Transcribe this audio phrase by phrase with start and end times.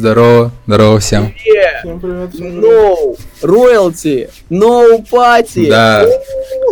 [0.00, 1.34] Здорово, здорово всем.
[1.80, 2.32] Всем привет.
[2.34, 5.68] No royalty, no party.
[5.68, 6.06] Да,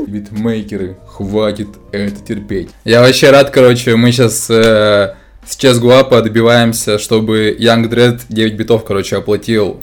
[0.07, 2.71] битмейкеры, хватит это терпеть.
[2.85, 8.55] Я вообще рад, короче, мы сейчас э, с Чес Гуапа добиваемся, чтобы Young Dread 9
[8.55, 9.81] битов, короче, оплатил.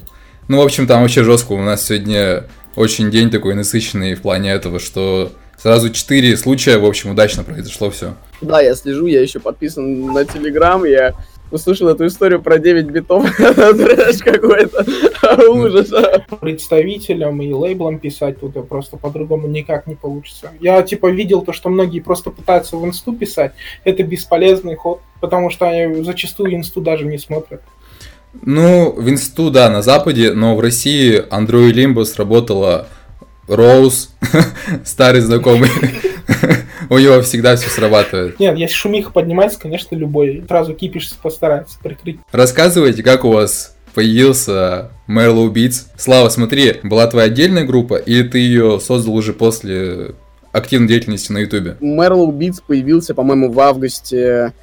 [0.48, 1.52] Ну, в общем, там вообще жестко.
[1.52, 2.46] У нас сегодня
[2.78, 7.90] очень день такой насыщенный в плане этого, что сразу 4 случая, в общем, удачно произошло
[7.92, 8.16] все.
[8.40, 11.14] Да, я слежу, я еще подписан на Телеграм, я
[11.54, 14.86] услышал эту историю про 9 битов, трэш какой-то,
[15.50, 15.92] ужас.
[16.42, 20.52] Представителям и лейблам писать тут просто по-другому никак не получится.
[20.60, 25.50] Я, типа, видел то, что многие просто пытаются в инсту писать, это бесполезный ход, потому
[25.50, 27.62] что они зачастую инсту даже не смотрят.
[28.42, 32.88] Ну, в инсту, да, на Западе, но в России Android Limbo сработала
[33.48, 34.14] Роуз,
[34.86, 35.70] старый знакомый.
[36.90, 38.40] У него всегда все срабатывает.
[38.40, 40.44] Нет, если шумиха поднимается, конечно, любой.
[40.48, 42.20] Сразу кипиш постарается прикрыть.
[42.32, 45.86] Рассказывайте, как у вас появился Merlow Beats.
[45.98, 50.16] Слава, смотри, была твоя отдельная группа, или ты ее создал уже после
[50.52, 51.78] активной деятельности на Ютубе?
[51.82, 54.54] Merlow Beats появился, по-моему, в августе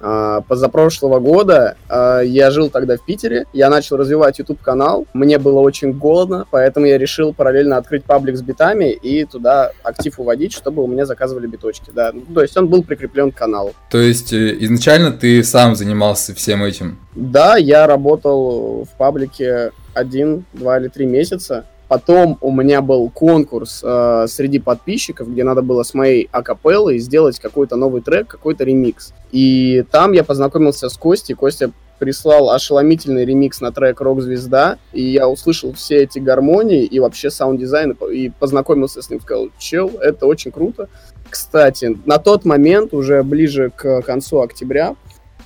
[0.00, 5.92] позапрошлого года а, я жил тогда в Питере, я начал развивать YouTube-канал, мне было очень
[5.92, 10.86] голодно, поэтому я решил параллельно открыть паблик с битами и туда актив уводить, чтобы у
[10.86, 12.12] меня заказывали биточки, да.
[12.12, 13.74] Ну, то есть он был прикреплен к каналу.
[13.90, 16.98] То есть э, изначально ты сам занимался всем этим?
[17.14, 23.80] Да, я работал в паблике один, два или три месяца, Потом у меня был конкурс
[23.82, 29.12] э, среди подписчиков, где надо было с моей акапеллой сделать какой-то новый трек, какой-то ремикс.
[29.32, 31.34] И там я познакомился с Костей.
[31.34, 37.28] Костя прислал ошеломительный ремикс на трек «Рок-звезда», и я услышал все эти гармонии и вообще
[37.28, 40.88] саунд-дизайн, и познакомился с ним, сказал, чел, это очень круто.
[41.28, 44.94] Кстати, на тот момент, уже ближе к концу октября,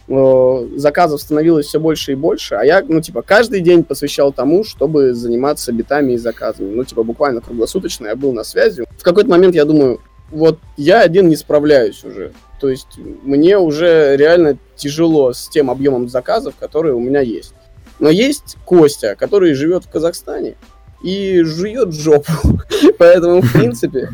[0.07, 4.63] Э, заказов становилось все больше и больше, а я, ну, типа, каждый день посвящал тому,
[4.63, 6.75] чтобы заниматься битами и заказами.
[6.75, 8.85] Ну, типа, буквально круглосуточно я был на связи.
[8.99, 12.33] В какой-то момент я думаю, вот я один не справляюсь уже.
[12.61, 17.55] То есть мне уже реально тяжело с тем объемом заказов, которые у меня есть.
[17.99, 20.57] Но есть Костя, который живет в Казахстане
[21.03, 22.33] и жует жопу.
[22.99, 24.11] Поэтому, в принципе,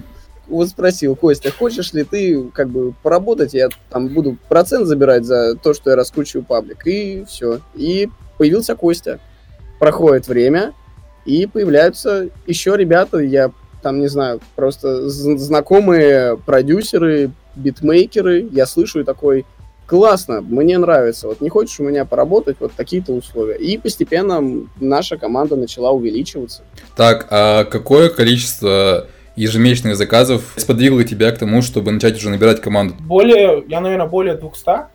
[0.51, 5.55] вот спросил, Костя, хочешь ли ты как бы поработать, я там буду процент забирать за
[5.57, 7.61] то, что я раскручиваю паблик, и все.
[7.75, 9.21] И появился Костя.
[9.79, 10.75] Проходит время,
[11.25, 13.51] и появляются еще ребята, я
[13.83, 19.47] там, не знаю, просто знакомые продюсеры, битмейкеры, я слышу и такой,
[19.87, 23.57] классно, мне нравится, вот не хочешь у меня поработать, вот такие-то условия.
[23.57, 26.63] И постепенно наша команда начала увеличиваться.
[26.95, 32.95] Так, а какое количество ежемесячных заказов сподвигло тебя к тому, чтобы начать уже набирать команду?
[33.01, 34.89] Более, я, наверное, более 200.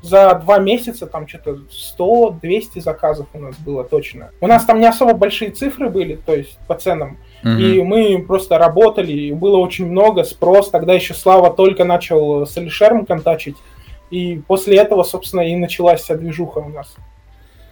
[0.00, 1.58] За два месяца там что-то
[1.98, 4.30] 100-200 заказов у нас было точно.
[4.40, 7.18] У нас там не особо большие цифры были, то есть по ценам.
[7.42, 7.50] Угу.
[7.50, 10.70] И мы просто работали, и было очень много, спрос.
[10.70, 13.56] Тогда еще Слава только начал с Алишером контачить.
[14.10, 16.94] И после этого, собственно, и началась вся движуха у нас.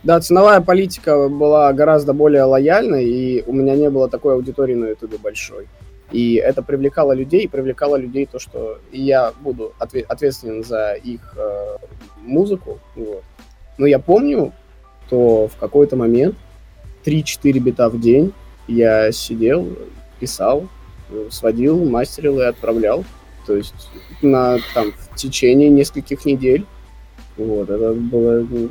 [0.07, 4.87] Да, ценовая политика была гораздо более лояльной, и у меня не было такой аудитории на
[4.91, 5.67] Ютубе большой.
[6.13, 11.35] И это привлекало людей, и привлекало людей то, что я буду отве- ответственен за их
[11.37, 11.77] э,
[12.23, 12.79] музыку.
[12.95, 13.25] Вот.
[13.79, 14.53] Но я помню,
[15.11, 16.37] то в какой-то момент
[17.05, 18.33] 3-4 бита в день
[18.69, 19.67] я сидел,
[20.21, 20.69] писал,
[21.31, 23.05] сводил, мастерил и отправлял.
[23.45, 23.91] То есть
[24.23, 26.65] на там в течение нескольких недель.
[27.37, 28.71] Вот, это было ну,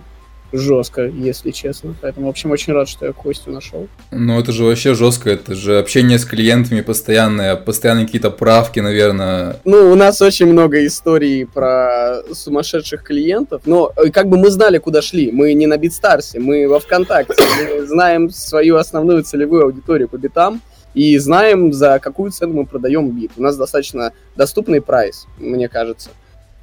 [0.58, 1.96] жестко, если честно.
[2.02, 3.88] Поэтому, в общем, очень рад, что я Костю нашел.
[4.12, 9.58] Ну, это же вообще жестко, это же общение с клиентами постоянное, постоянные какие-то правки, наверное.
[9.66, 14.78] Ну, у нас очень много историй про сумасшедших клиентов, но э, как бы мы знали,
[14.78, 15.32] куда шли.
[15.32, 17.36] Мы не на Битстарсе, мы во ВКонтакте.
[17.60, 20.62] Мы знаем свою основную целевую аудиторию по битам,
[20.96, 23.32] и знаем, за какую цену мы продаем бит.
[23.36, 26.10] У нас достаточно доступный прайс, мне кажется.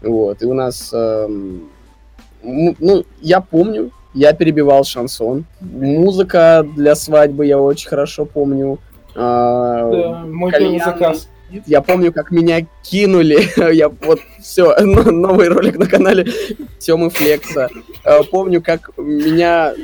[0.00, 1.68] Вот, и у нас эм,
[2.42, 5.46] ну, я помню, я перебивал шансон.
[5.60, 8.78] Музыка для свадьбы я очень хорошо помню.
[9.14, 11.28] А, да, мой первый заказ.
[11.66, 13.38] Я помню, как меня кинули.
[13.74, 16.26] я вот все, новый ролик на канале
[16.78, 17.68] Тёмы Флекса.
[18.04, 19.74] А, помню, как меня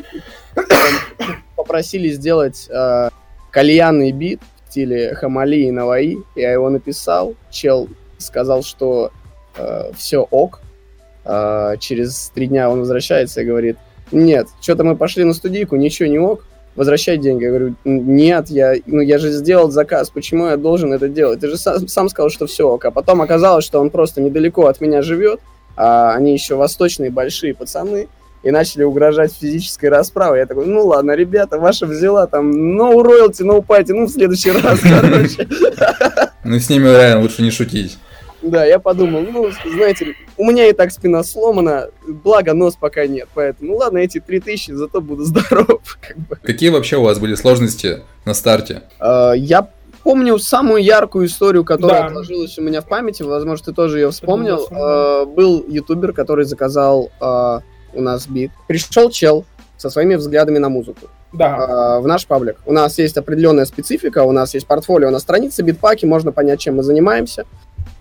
[1.56, 3.11] попросили сделать а,
[3.50, 6.19] кальянный бит в стиле Хамали и Наваи.
[6.37, 7.35] Я его написал.
[7.50, 7.88] Чел
[8.19, 9.12] сказал, что
[9.97, 10.61] все ок,
[11.29, 13.77] а, через три дня он возвращается и говорит,
[14.11, 16.45] нет, что-то мы пошли на студийку, ничего не ок,
[16.75, 17.45] возвращай деньги.
[17.45, 21.41] Я говорю, нет, я, ну, я же сделал заказ, почему я должен это делать?
[21.41, 22.87] Ты же сам, сам сказал, что все ок.
[22.87, 25.41] А потом оказалось, что он просто недалеко от меня живет,
[25.77, 28.09] а они еще восточные большие пацаны,
[28.43, 30.39] и начали угрожать физической расправой.
[30.39, 32.51] Я такой, ну ладно, ребята, ваша взяла там
[32.81, 35.47] no royalty, no party, ну в следующий раз, короче.
[36.45, 37.99] Ну с ними реально лучше не шутить.
[38.43, 43.29] Да, я подумал, ну, знаете, у меня и так спина сломана, благо нос пока нет,
[43.35, 45.99] поэтому, ну ладно, эти 3000, зато буду здоров.
[46.00, 46.37] Как бы.
[46.43, 48.82] Какие вообще у вас были сложности на старте?
[49.00, 49.69] Uh, я
[50.05, 52.06] помню самую яркую историю, которая да.
[52.06, 54.69] отложилась у меня в памяти, возможно, ты тоже ее вспомнил.
[54.70, 57.61] Uh, был ютубер, который заказал uh,
[57.93, 58.52] у нас бит.
[58.69, 59.44] Пришел чел
[59.76, 61.08] со своими взглядами на музыку.
[61.31, 62.00] Да.
[62.00, 62.56] в наш паблик.
[62.64, 66.76] У нас есть определенная специфика, у нас есть портфолио на странице, битпаки, можно понять, чем
[66.76, 67.44] мы занимаемся.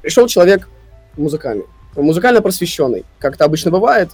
[0.01, 0.69] Пришел человек
[1.17, 1.65] музыкальный,
[1.95, 4.11] музыкально просвещенный, как это обычно бывает,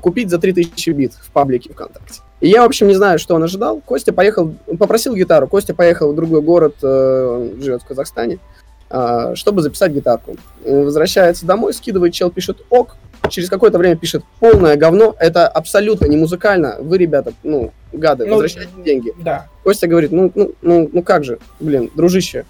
[0.00, 2.20] купить за 3000 бит в паблике ВКонтакте.
[2.40, 3.80] И я, в общем, не знаю, что он ожидал.
[3.80, 5.46] Костя поехал, попросил гитару.
[5.46, 8.40] Костя поехал в другой город, э, живет в Казахстане,
[8.90, 10.36] э, чтобы записать гитарку.
[10.64, 12.96] Возвращается домой, скидывает, чел пишет ок.
[13.30, 15.14] Через какое-то время пишет полное говно.
[15.20, 16.78] Это абсолютно не музыкально.
[16.80, 19.12] Вы, ребята, ну, гады, ну, возвращайте деньги.
[19.22, 19.46] Да.
[19.62, 22.44] Костя говорит, ну, ну, ну, ну как же, блин, дружище,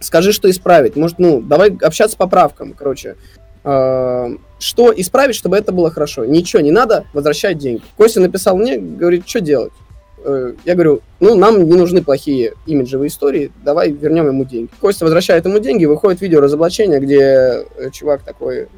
[0.00, 0.96] скажи, что исправить.
[0.96, 3.16] Может, ну, давай общаться по правкам, короче.
[3.64, 4.28] Э,
[4.58, 6.24] что исправить, чтобы это было хорошо?
[6.24, 7.82] Ничего не надо, возвращать деньги.
[7.96, 9.72] Костя написал мне, говорит, что делать?
[10.24, 14.70] Э, я говорю, ну, нам не нужны плохие имиджевые истории, давай вернем ему деньги.
[14.80, 18.68] Костя возвращает ему деньги, выходит видео разоблачения, где э, чувак такой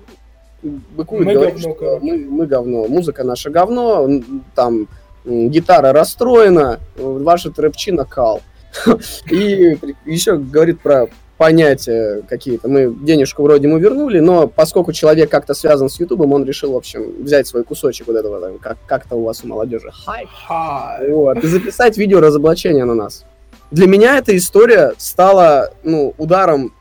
[0.62, 4.08] быкует, мы говорит, говно, что мы, мы говно, музыка наша говно,
[4.55, 4.88] там
[5.25, 8.43] гитара расстроена, ваша трэпчина кал.
[9.31, 11.08] И еще говорит про
[11.40, 12.69] понятия какие-то.
[12.69, 16.76] Мы денежку вроде ему вернули, но поскольку человек как-то связан с Ютубом, он решил, в
[16.76, 20.28] общем, взять свой кусочек вот этого, там, как, как-то у вас у молодежи, хайп,
[21.08, 23.25] вот, и записать видео разоблачения на нас.
[23.70, 26.75] Для меня эта история стала, ну, ударом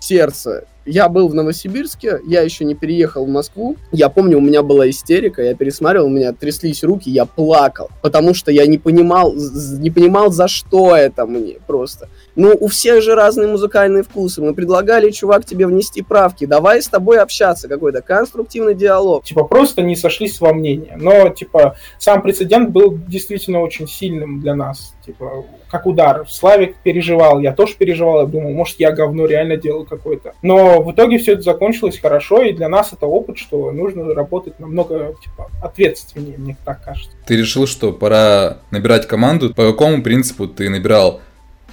[0.00, 3.76] сердца я был в Новосибирске, я еще не переехал в Москву.
[3.92, 8.34] Я помню, у меня была истерика, я пересматривал, у меня тряслись руки, я плакал, потому
[8.34, 12.08] что я не понимал, не понимал, за что это мне просто.
[12.36, 14.42] Ну, у всех же разные музыкальные вкусы.
[14.42, 16.46] Мы предлагали, чувак, тебе внести правки.
[16.46, 19.24] Давай с тобой общаться, какой-то конструктивный диалог.
[19.24, 20.92] Типа, просто не сошлись во мнении.
[20.96, 24.93] Но, типа, сам прецедент был действительно очень сильным для нас.
[25.04, 26.26] Типа, как удар.
[26.28, 30.34] Славик переживал, я тоже переживал, я думал, может, я говно реально делал какое-то.
[30.42, 34.58] Но в итоге все это закончилось хорошо, и для нас это опыт, что нужно работать
[34.58, 37.16] намного, типа, ответственнее, мне так кажется.
[37.26, 39.52] Ты решил, что пора набирать команду.
[39.54, 41.20] По какому принципу ты набирал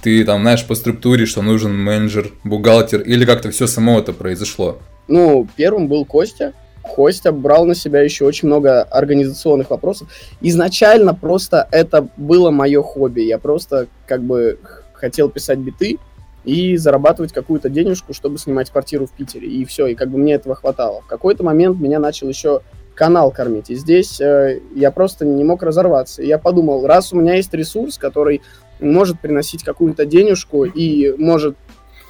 [0.02, 4.78] ты там знаешь по структуре, что нужен менеджер, бухгалтер, или как-то все само это произошло?
[5.06, 6.52] Ну, первым был Костя.
[6.82, 10.08] Костя брал на себя еще очень много организационных вопросов.
[10.40, 13.22] Изначально просто это было мое хобби.
[13.22, 14.58] Я просто как бы
[14.92, 15.98] хотел писать биты
[16.44, 19.48] и зарабатывать какую-то денежку, чтобы снимать квартиру в Питере.
[19.48, 21.02] И все, и как бы мне этого хватало.
[21.02, 22.62] В какой-то момент меня начал еще
[22.94, 23.70] канал кормить.
[23.70, 26.22] И здесь э, я просто не мог разорваться.
[26.22, 28.42] Я подумал, раз у меня есть ресурс, который
[28.80, 31.56] может приносить какую-то денежку и может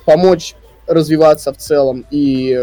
[0.04, 0.54] помочь
[0.86, 2.58] развиваться в целом и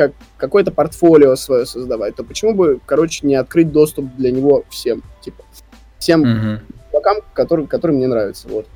[0.00, 5.02] как какое-то портфолио свое создавать, то почему бы, короче, не открыть доступ для него всем,
[5.20, 5.44] типа,
[5.98, 6.60] всем mm-hmm.
[6.90, 8.66] чувакам, которые, которые мне нравятся, вот.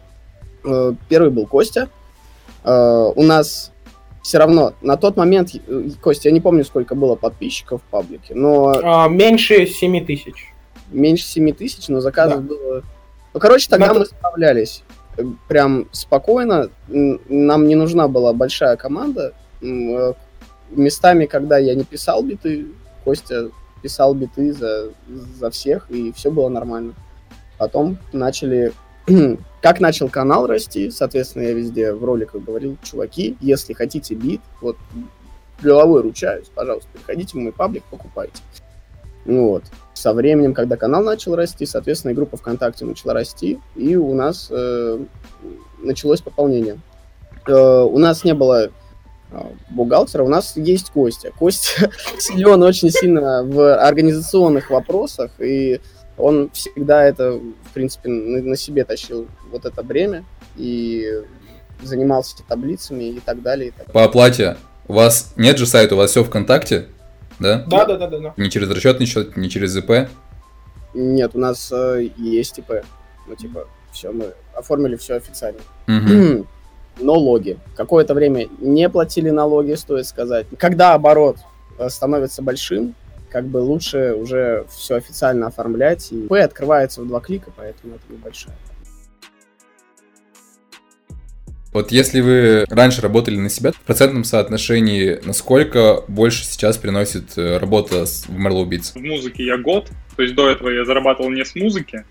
[0.67, 1.89] Э, первый был Костя.
[2.63, 3.73] Э, у нас
[4.23, 8.35] все равно на тот момент, э, Костя, я не помню, сколько было подписчиков в паблике,
[8.35, 8.79] но...
[8.85, 10.53] А, меньше 7 тысяч.
[10.93, 12.49] Меньше 7 тысяч, но заказов да.
[12.49, 12.83] было
[13.33, 14.01] ну, короче, тогда Надо...
[14.01, 14.85] мы справлялись
[15.49, 16.71] прям спокойно.
[16.89, 19.33] Нам не нужна была большая команда.
[20.71, 22.67] Местами, когда я не писал биты,
[23.05, 23.51] Костя
[23.83, 26.95] писал биты за, за всех, и все было нормально.
[27.59, 28.73] Потом начали...
[29.63, 34.77] как начал канал расти, соответственно, я везде в роликах говорил, чуваки, если хотите бит, вот
[35.63, 38.43] головой ручаюсь, пожалуйста, приходите в мой паблик, покупайте.
[39.27, 44.13] Вот со временем, когда канал начал расти, соответственно, и группа ВКонтакте начала расти, и у
[44.13, 44.99] нас э,
[45.79, 46.79] началось пополнение.
[47.47, 48.71] Э, у нас не было
[49.71, 51.31] бухгалтера, у нас есть Костя.
[51.31, 55.81] Костя силен очень сильно в организационных вопросах, и
[56.17, 60.25] он всегда это, в принципе, на, на себе тащил вот это бремя,
[60.57, 61.23] и
[61.83, 63.69] занимался таблицами и так далее.
[63.69, 63.93] И так далее.
[63.93, 66.87] По оплате у вас нет же сайта, у вас все ВКонтакте?
[67.39, 67.65] Да?
[67.67, 68.19] Да, да, да, да.
[68.19, 68.35] да.
[68.37, 70.09] Не через расчетный счет, не через ИП?
[70.95, 72.85] Нет, у нас э, есть ИП.
[73.27, 75.61] Ну, типа, все, мы оформили все официально.
[75.89, 76.47] Угу.
[76.99, 77.59] Но логи.
[77.77, 80.47] Какое-то время не платили налоги, стоит сказать.
[80.59, 81.39] Когда оборот
[81.79, 82.95] э, становится большим,
[83.31, 86.13] как бы лучше уже все официально оформлять.
[86.13, 88.55] И ИП открывается в два клика, поэтому это небольшая.
[91.73, 97.59] Вот если вы раньше работали на себя, в процентном соотношении, насколько больше сейчас приносит э,
[97.59, 98.93] работа в Marlow Beats?
[98.95, 102.05] В музыке я год, то есть до этого я зарабатывал не с музыки.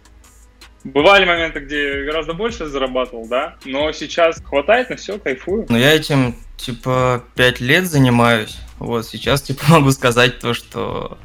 [0.83, 5.65] Бывали моменты, где я гораздо больше зарабатывал, да, но сейчас хватает на все, кайфую.
[5.69, 8.57] Ну, я этим, типа, пять лет занимаюсь.
[8.79, 11.17] Вот, сейчас, типа, могу сказать то, что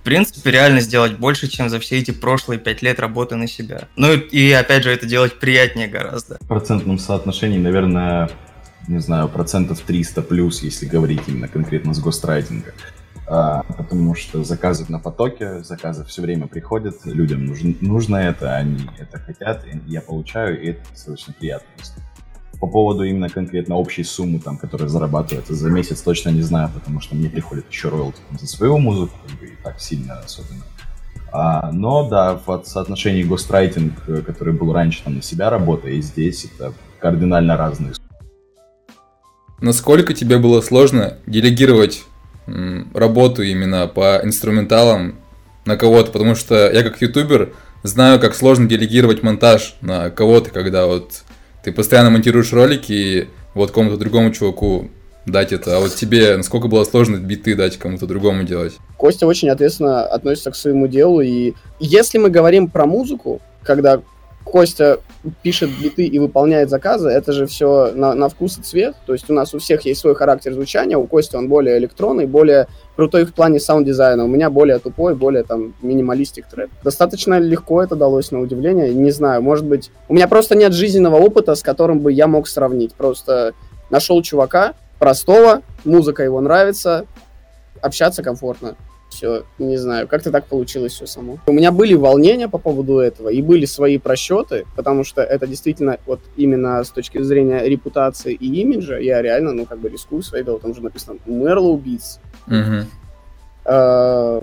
[0.00, 3.88] в принципе, реально сделать больше, чем за все эти прошлые пять лет работы на себя.
[3.96, 6.38] Ну и, опять же, это делать приятнее гораздо.
[6.40, 8.30] В процентном соотношении, наверное,
[8.88, 12.72] не знаю, процентов 300 плюс, если говорить именно конкретно с гострайтинга.
[13.32, 18.80] А, потому что заказы на потоке, заказы все время приходят, людям нужно, нужно это, они
[18.98, 21.68] это хотят, я получаю, и это достаточно приятно.
[22.60, 27.00] По поводу именно конкретно общей суммы, там, которая зарабатывается за месяц, точно не знаю, потому
[27.00, 30.64] что мне приходит еще роялти за свою музыку, и так сильно особенно.
[31.30, 36.46] А, но да, в соотношении гострайтинг, который был раньше там на себя работа, и здесь
[36.46, 37.92] это кардинально разные.
[39.60, 42.06] Насколько тебе было сложно делегировать
[42.94, 45.16] работу именно по инструменталам
[45.64, 46.10] на кого-то?
[46.10, 51.22] Потому что я как ютубер знаю, как сложно делегировать монтаж на кого-то, когда вот
[51.64, 54.90] ты постоянно монтируешь ролики и вот кому-то другому чуваку
[55.26, 58.74] дать это, а вот тебе насколько было сложно биты дать кому-то другому делать?
[58.96, 64.00] Костя очень ответственно относится к своему делу, и если мы говорим про музыку, когда
[64.50, 65.00] Костя
[65.42, 68.96] пишет биты и выполняет заказы, это же все на, на вкус и цвет.
[69.06, 70.96] То есть у нас у всех есть свой характер звучания.
[70.96, 72.66] У Кости он более электронный, более
[72.96, 74.24] крутой в плане саунд-дизайна.
[74.24, 76.70] У меня более тупой, более там minimalistic trap.
[76.82, 78.92] Достаточно легко это далось на удивление.
[78.92, 79.90] Не знаю, может быть...
[80.08, 82.94] У меня просто нет жизненного опыта, с которым бы я мог сравнить.
[82.94, 83.54] Просто
[83.88, 87.06] нашел чувака простого, музыка его нравится,
[87.80, 88.76] общаться комфортно
[89.10, 91.38] все, не знаю, как-то так получилось все само.
[91.46, 95.98] У меня были волнения по поводу этого, и были свои просчеты, потому что это действительно
[96.06, 100.44] вот именно с точки зрения репутации и имиджа, я реально, ну, как бы рискую своей
[100.44, 102.18] головой, там же написано Beats.
[102.46, 102.86] Угу.
[103.64, 104.42] А,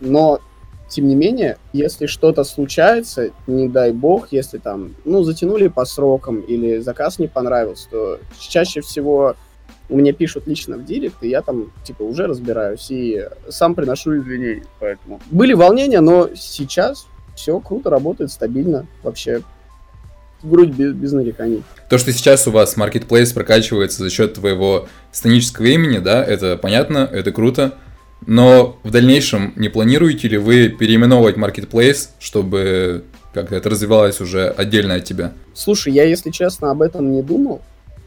[0.00, 0.40] но,
[0.88, 6.40] тем не менее, если что-то случается, не дай бог, если там, ну, затянули по срокам
[6.40, 9.34] или заказ не понравился, то чаще всего
[9.88, 14.64] мне пишут лично в директ, и я там, типа, уже разбираюсь и сам приношу извинения.
[14.80, 19.42] Поэтому были волнения, но сейчас все круто, работает стабильно, вообще
[20.42, 21.62] вроде без, без нареканий.
[21.88, 27.08] То, что сейчас у вас Marketplace прокачивается за счет твоего сценического имени, да, это понятно,
[27.10, 27.74] это круто.
[28.26, 34.94] Но в дальнейшем не планируете ли вы переименовывать Marketplace, чтобы как-то это развивалось уже отдельно
[34.94, 35.32] от тебя?
[35.52, 37.60] Слушай, я, если честно, об этом не думал.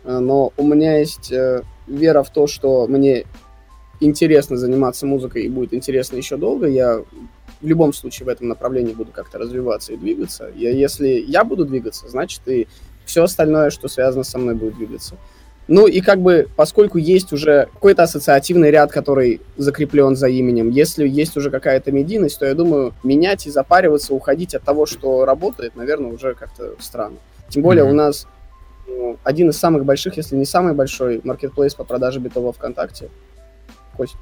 [0.08, 3.26] Э, но у меня есть э, вера в то, что мне
[4.00, 6.68] интересно заниматься музыкой и будет интересно еще долго.
[6.68, 7.04] Я
[7.62, 10.50] в любом случае в этом направлении буду как-то развиваться и двигаться.
[10.56, 12.68] Я, если я буду двигаться, значит и
[13.06, 15.16] все остальное, что связано со мной, будет двигаться.
[15.68, 21.06] Ну и как бы, поскольку есть уже какой-то ассоциативный ряд, который закреплен за именем, если
[21.06, 25.76] есть уже какая-то медийность, то я думаю, менять и запариваться, уходить от того, что работает,
[25.76, 27.18] наверное, уже как-то странно.
[27.50, 27.92] Тем более mm-hmm.
[27.92, 28.28] у нас
[29.24, 33.10] один из самых больших, если не самый большой, маркетплейс по продаже битового ВКонтакте.
[33.96, 34.16] Кость.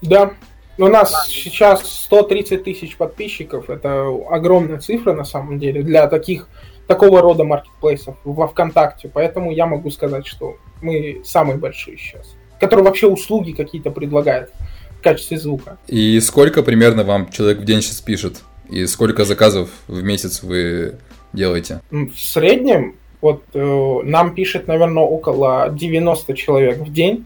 [0.00, 0.32] Да,
[0.78, 3.68] у нас сейчас 130 тысяч подписчиков.
[3.70, 6.48] Это огромная цифра на самом деле для таких
[6.86, 9.10] такого рода маркетплейсов во ВКонтакте.
[9.12, 12.34] Поэтому я могу сказать, что мы самые большие сейчас.
[12.60, 14.50] Которые вообще услуги какие-то предлагают
[14.98, 15.78] в качестве звука.
[15.88, 18.42] И сколько примерно вам человек в день сейчас пишет?
[18.68, 20.98] И сколько заказов в месяц вы
[21.32, 21.80] делаете?
[21.90, 27.24] В среднем вот э, нам пишет, наверное, около 90 человек в день.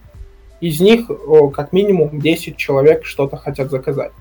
[0.61, 1.15] Из них э,
[1.55, 4.12] как минимум 10 человек что-то хотят заказать.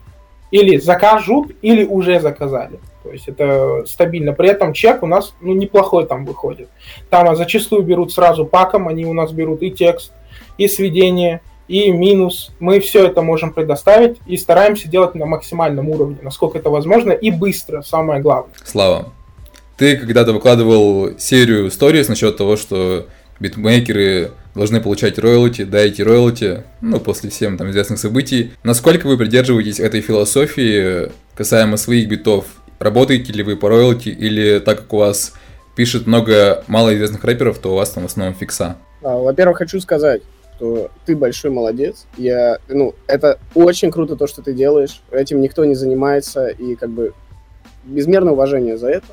[0.52, 2.80] Или закажут, или уже заказали.
[3.04, 4.32] То есть это стабильно.
[4.32, 6.70] При этом чек у нас ну, неплохой там выходит.
[7.10, 10.14] Там а зачастую берут сразу паком, они у нас берут и текст,
[10.58, 12.52] и сведение, и минус.
[12.60, 17.32] Мы все это можем предоставить и стараемся делать на максимальном уровне, насколько это возможно, и
[17.32, 18.54] быстро, самое главное.
[18.64, 19.12] Слава,
[19.78, 23.08] ты когда-то выкладывал серию сториз насчет того, что
[23.40, 28.54] битмейкеры должны получать роялти, дайте роялти, ну, после всем там известных событий.
[28.64, 32.46] Насколько вы придерживаетесь этой философии касаемо своих битов?
[32.80, 35.34] Работаете ли вы по роялти или так как у вас
[35.76, 38.78] пишет много малоизвестных рэперов, то у вас там в основном фикса?
[39.04, 40.22] А, во-первых, хочу сказать,
[40.56, 42.06] что ты большой молодец.
[42.18, 45.02] Я, ну, это очень круто то, что ты делаешь.
[45.12, 47.14] Этим никто не занимается, и как бы
[47.84, 49.08] безмерное уважение за это.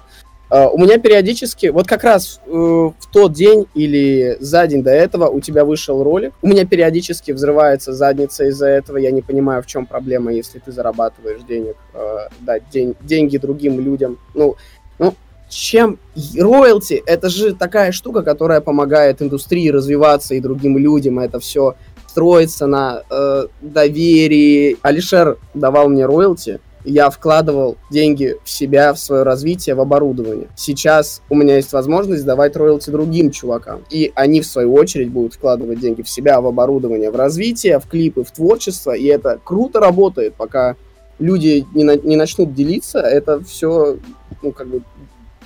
[0.52, 4.90] Uh, у меня периодически, вот как раз uh, в тот день или за день до
[4.90, 9.62] этого у тебя вышел ролик, у меня периодически взрывается задница из-за этого, я не понимаю,
[9.62, 14.18] в чем проблема, если ты зарабатываешь денег, uh, дать день, деньги другим людям.
[14.34, 14.56] Ну,
[14.98, 15.14] ну,
[15.48, 15.98] чем
[16.36, 21.76] роялти, это же такая штука, которая помогает индустрии развиваться и другим людям, это все
[22.08, 24.76] строится на э, доверии.
[24.82, 30.48] Алишер давал мне роялти, я вкладывал деньги в себя, в свое развитие, в оборудование.
[30.56, 33.84] Сейчас у меня есть возможность давать роялти другим чувакам.
[33.90, 37.86] И они, в свою очередь, будут вкладывать деньги в себя, в оборудование, в развитие, в
[37.86, 38.92] клипы, в творчество.
[38.92, 40.76] И это круто работает, пока
[41.18, 43.98] люди не, на, не начнут делиться, это все,
[44.42, 44.82] ну, как бы,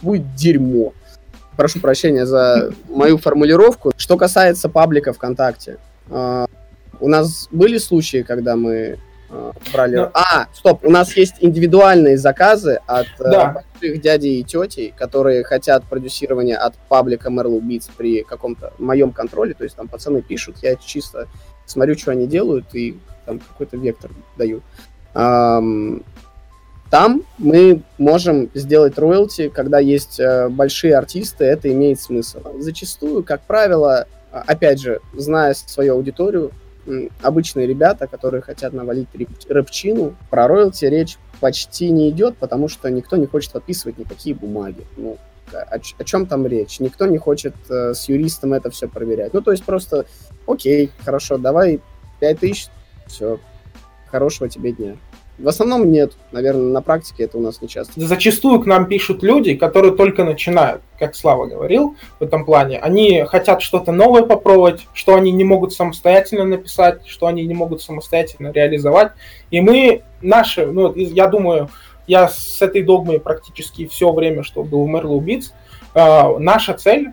[0.02, 0.92] будет дерьмо.
[1.56, 3.92] Прошу прощения за мою формулировку.
[3.96, 5.78] Что касается паблика ВКонтакте,
[6.10, 6.46] э,
[7.00, 8.98] у нас были случаи, когда мы
[9.73, 9.97] брали...
[9.97, 10.11] Да.
[10.14, 13.64] А, стоп, у нас есть индивидуальные заказы от э, да.
[13.80, 19.54] больших дядей и тетей, которые хотят продюсирования от паблика Merlu Beats при каком-то моем контроле,
[19.54, 21.28] то есть там пацаны пишут, я чисто
[21.64, 24.62] смотрю, что они делают, и там какой-то вектор даю.
[26.90, 32.38] Там мы можем сделать роялти, когда есть э, большие артисты, это имеет смысл.
[32.61, 36.52] Зачастую, как правило, а, опять же, зная свою аудиторию,
[37.22, 39.08] обычные ребята, которые хотят навалить
[39.48, 44.86] рэпчину, про роялти речь почти не идет, потому что никто не хочет подписывать никакие бумаги.
[44.96, 45.18] Ну,
[45.52, 46.80] о, о чем там речь?
[46.80, 49.34] Никто не хочет э, с юристом это все проверять.
[49.34, 50.06] Ну, то есть просто,
[50.46, 51.80] окей, хорошо, давай
[52.20, 52.68] 5000,
[53.06, 53.38] все,
[54.10, 54.96] хорошего тебе дня.
[55.38, 56.12] В основном нет.
[56.32, 57.92] Наверное, на практике это у нас не часто.
[58.00, 62.78] Зачастую к нам пишут люди, которые только начинают, как Слава говорил в этом плане.
[62.78, 67.82] Они хотят что-то новое попробовать, что они не могут самостоятельно написать, что они не могут
[67.82, 69.12] самостоятельно реализовать.
[69.50, 71.68] И мы наши, ну, я думаю,
[72.06, 75.52] я с этой догмой практически все время, что был в Merlo Beats,
[75.94, 77.12] э, наша цель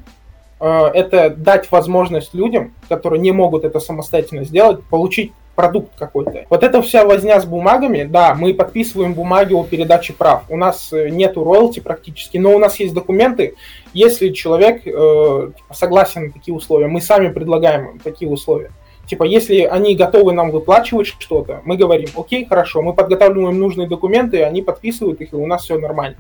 [0.62, 6.46] э, это дать возможность людям, которые не могут это самостоятельно сделать, получить продукт какой-то.
[6.50, 10.44] Вот эта вся возня с бумагами, да, мы подписываем бумаги о передаче прав.
[10.50, 13.56] У нас э, нету роялти практически, но у нас есть документы.
[13.94, 18.72] Если человек э, согласен на такие условия, мы сами предлагаем такие условия.
[19.06, 24.44] Типа, если они готовы нам выплачивать что-то, мы говорим, окей, хорошо, мы подготавливаем нужные документы,
[24.44, 26.18] они подписывают их, и у нас все нормально.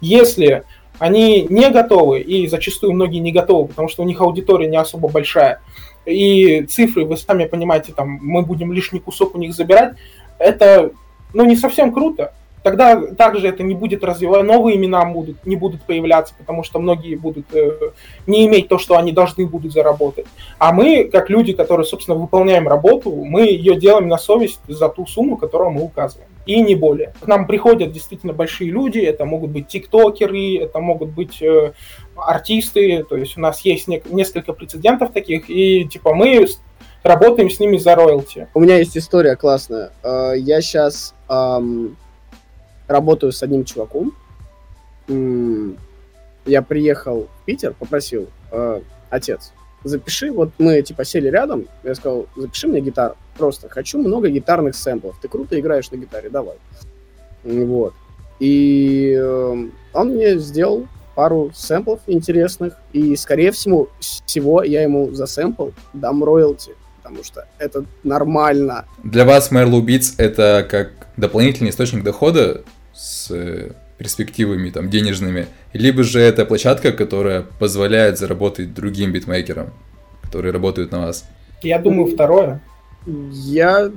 [0.00, 0.64] Если
[0.98, 5.08] они не готовы, и зачастую многие не готовы, потому что у них аудитория не особо
[5.08, 5.60] большая,
[6.06, 9.94] и цифры, вы сами понимаете, там, мы будем лишний кусок у них забирать,
[10.38, 10.90] это,
[11.32, 12.32] ну, не совсем круто.
[12.62, 17.16] Тогда также это не будет развивать, новые имена будут, не будут появляться, потому что многие
[17.16, 17.90] будут э,
[18.28, 20.26] не иметь то, что они должны будут заработать.
[20.58, 25.06] А мы, как люди, которые, собственно, выполняем работу, мы ее делаем на совесть за ту
[25.06, 26.28] сумму, которую мы указываем.
[26.44, 27.12] И не более.
[27.20, 31.72] К нам приходят действительно большие люди, это могут быть тиктокеры, это могут быть э,
[32.16, 36.46] артисты, то есть у нас есть не, несколько прецедентов таких, и типа мы
[37.04, 38.48] работаем с ними за роялти.
[38.54, 39.92] У меня есть история классная.
[40.02, 41.96] Э, я сейчас эм,
[42.88, 44.12] работаю с одним чуваком.
[46.44, 49.52] Я приехал в Питер, попросил э, отец,
[49.84, 54.74] запиши, вот мы типа сели рядом, я сказал, запиши мне гитару, просто хочу много гитарных
[54.74, 56.56] сэмплов, ты круто играешь на гитаре, давай.
[57.44, 57.94] Вот.
[58.38, 65.26] И э, он мне сделал пару сэмплов интересных, и, скорее всего, всего я ему за
[65.26, 68.86] сэмпл дам роялти, потому что это нормально.
[69.04, 72.62] Для вас Merlu Beats это как дополнительный источник дохода
[72.94, 79.72] с э, перспективами там денежными, либо же это площадка, которая позволяет заработать другим битмейкерам,
[80.22, 81.24] которые работают на вас?
[81.62, 82.60] Я думаю, второе.
[83.06, 83.90] Я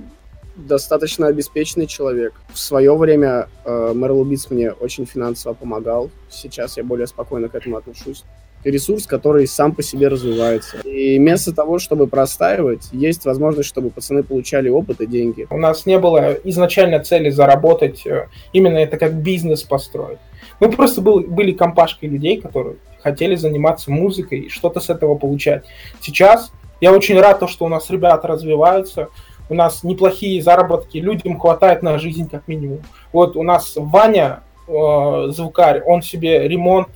[0.55, 2.33] достаточно обеспеченный человек.
[2.53, 6.11] В свое время э, мне очень финансово помогал.
[6.29, 8.23] Сейчас я более спокойно к этому отношусь.
[8.71, 10.77] Ресурс, который сам по себе развивается.
[10.79, 15.47] И вместо того, чтобы простаивать, есть возможность, чтобы пацаны получали опыт и деньги.
[15.49, 20.17] У нас не было изначально цели заработать, э, именно это как бизнес построить.
[20.59, 25.65] Мы просто был, были компашкой людей, которые хотели заниматься музыкой и что-то с этого получать.
[26.01, 26.51] Сейчас
[26.81, 29.09] я очень рад, то, что у нас ребята развиваются,
[29.49, 32.81] у нас неплохие заработки, людям хватает на жизнь как минимум.
[33.13, 36.87] Вот у нас Ваня, э, звукарь, он себе ремонт,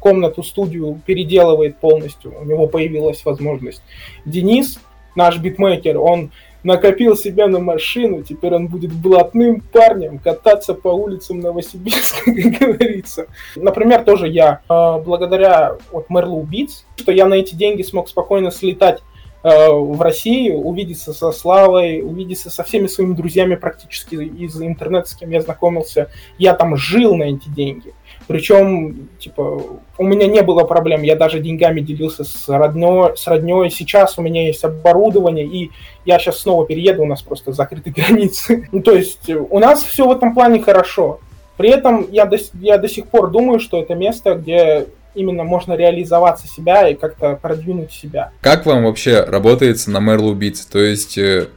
[0.00, 3.82] комнату, студию переделывает полностью, у него появилась возможность.
[4.24, 4.80] Денис,
[5.14, 6.30] наш битмейкер, он
[6.62, 13.26] накопил себя на машину, теперь он будет блатным парнем кататься по улицам Новосибирска, как говорится.
[13.56, 18.50] Например, тоже я, э, благодаря вот Merlu Beats, что я на эти деньги смог спокойно
[18.50, 19.02] слетать
[19.44, 25.14] Э, в России, увидеться со Славой, увидеться со всеми своими друзьями практически из интернета, с
[25.14, 26.10] кем я знакомился.
[26.38, 27.92] Я там жил на эти деньги.
[28.26, 29.62] Причем, типа,
[29.98, 33.70] у меня не было проблем, я даже деньгами делился с родной, с родней.
[33.70, 35.70] Сейчас у меня есть оборудование, и
[36.04, 38.68] я сейчас снова перееду, у нас просто закрыты границы.
[38.72, 41.20] Ну, то есть у нас все в этом плане хорошо.
[41.56, 45.74] При этом я до, я до сих пор думаю, что это место, где именно можно
[45.74, 48.32] реализоваться себя и как-то продвинуть себя.
[48.40, 50.66] Как вам вообще работается на Merlo Beats?
[50.70, 51.48] То есть э,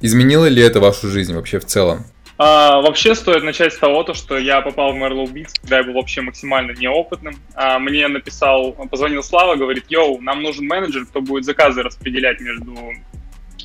[0.00, 2.04] изменило ли это вашу жизнь вообще в целом?
[2.38, 5.82] А, вообще стоит начать с того, то, что я попал в Merlo Beats, когда я
[5.82, 7.34] был вообще максимально неопытным.
[7.54, 12.76] А, мне написал, позвонил Слава, говорит, йоу, нам нужен менеджер, кто будет заказы распределять между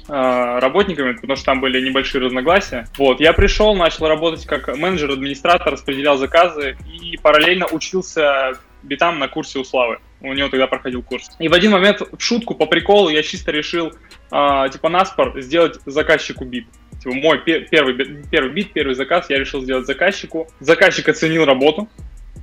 [0.09, 2.87] а, работниками, потому что там были небольшие разногласия.
[2.97, 9.59] Вот, я пришел, начал работать как менеджер-администратор, распределял заказы и параллельно учился битам на курсе
[9.59, 9.99] у Славы.
[10.19, 11.29] У него тогда проходил курс.
[11.39, 13.93] И в один момент, в шутку, по приколу, я чисто решил,
[14.31, 16.65] э, типа, наспор сделать заказчику бит.
[17.01, 17.93] Типа, мой пер- первый,
[18.29, 20.47] первый бит, первый заказ я решил сделать заказчику.
[20.59, 21.89] Заказчик оценил работу,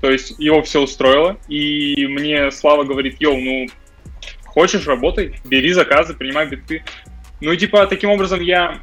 [0.01, 1.39] то есть его все устроило.
[1.49, 3.67] И мне Слава говорит, йоу, ну,
[4.45, 6.85] хочешь, работай, бери заказы, принимай биты.
[7.41, 8.81] Ну и типа, таким образом я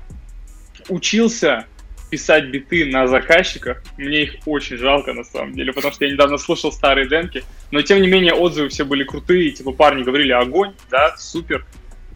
[0.89, 1.65] учился
[2.09, 3.83] писать биты на заказчиках.
[3.97, 7.81] Мне их очень жалко, на самом деле, потому что я недавно слушал старые демки, но
[7.81, 11.65] тем не менее отзывы все были крутые, типа парни говорили огонь, да, супер.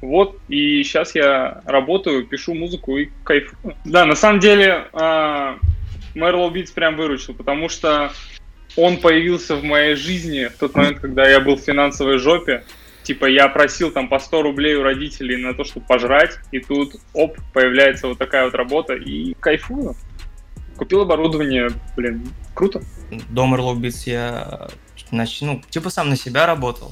[0.01, 3.75] Вот, и сейчас я работаю, пишу музыку и кайфую.
[3.85, 4.97] Да, на самом деле, э,
[6.15, 8.11] Merlo Beats прям выручил, потому что
[8.75, 12.63] он появился в моей жизни в тот момент, когда я был в финансовой жопе,
[13.03, 16.95] типа я просил там по 100 рублей у родителей на то, чтобы пожрать, и тут,
[17.13, 19.95] оп, появляется вот такая вот работа, и кайфую.
[20.77, 22.81] Купил оборудование, блин, круто.
[23.29, 24.69] До Merlow Beats я,
[25.11, 26.91] ну, типа сам на себя работал.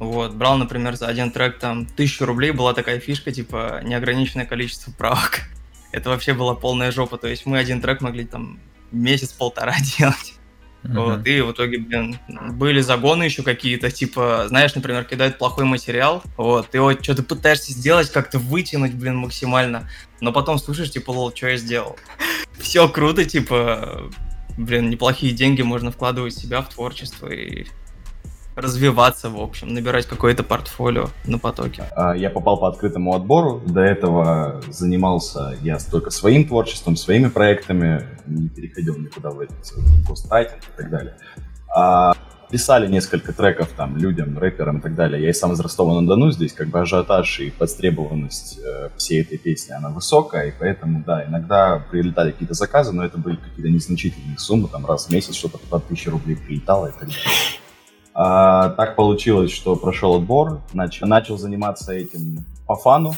[0.00, 4.90] Вот, брал, например, за один трек там тысячу рублей, была такая фишка, типа неограниченное количество
[4.92, 5.42] правок.
[5.92, 8.58] Это вообще была полная жопа, то есть мы один трек могли там
[8.90, 10.34] месяц-полтора делать.
[10.82, 11.16] Uh-huh.
[11.16, 16.22] Вот, и в итоге, блин, были загоны еще какие-то, типа, знаешь, например, кидают плохой материал,
[16.36, 19.88] вот, ты вот что-то пытаешься сделать, как-то вытянуть, блин, максимально,
[20.20, 21.96] но потом слушаешь, типа, лол, что я сделал?
[22.58, 24.10] Все круто, типа,
[24.58, 27.66] блин, неплохие деньги можно вкладывать в себя в творчество и
[28.56, 31.84] развиваться, в общем, набирать какое-то портфолио на потоке.
[31.96, 33.62] А, я попал по открытому отбору.
[33.66, 39.56] До этого занимался я только своим творчеством, своими проектами, не переходил никуда в этот
[40.08, 41.16] пострайтинг и так далее.
[41.74, 42.14] А
[42.50, 45.20] писали несколько треков там людям, рэперам и так далее.
[45.20, 49.72] Я и сам из Ростова-на-Дону, здесь как бы ажиотаж и подстребованность э, всей этой песни,
[49.72, 54.68] она высокая, и поэтому, да, иногда прилетали какие-то заказы, но это были какие-то незначительные суммы,
[54.68, 57.24] там раз в месяц что-то по 1000 рублей прилетало и так далее.
[58.14, 63.14] А, так получилось, что прошел отбор, начал, начал заниматься этим по фану,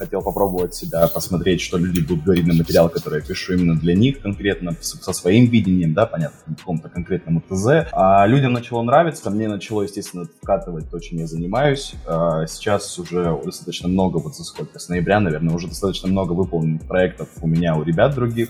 [0.00, 3.94] хотел попробовать себя, посмотреть, что люди будут говорить на материал, который я пишу именно для
[3.94, 7.86] них, конкретно со своим видением, да, понятно, какому-то конкретному ТЗ.
[7.92, 11.94] А людям начало нравиться, мне начало, естественно, вкатывать то, чем я занимаюсь.
[12.06, 16.82] А сейчас уже достаточно много, вот за сколько, с ноября, наверное, уже достаточно много выполненных
[16.88, 18.48] проектов у меня, у ребят других.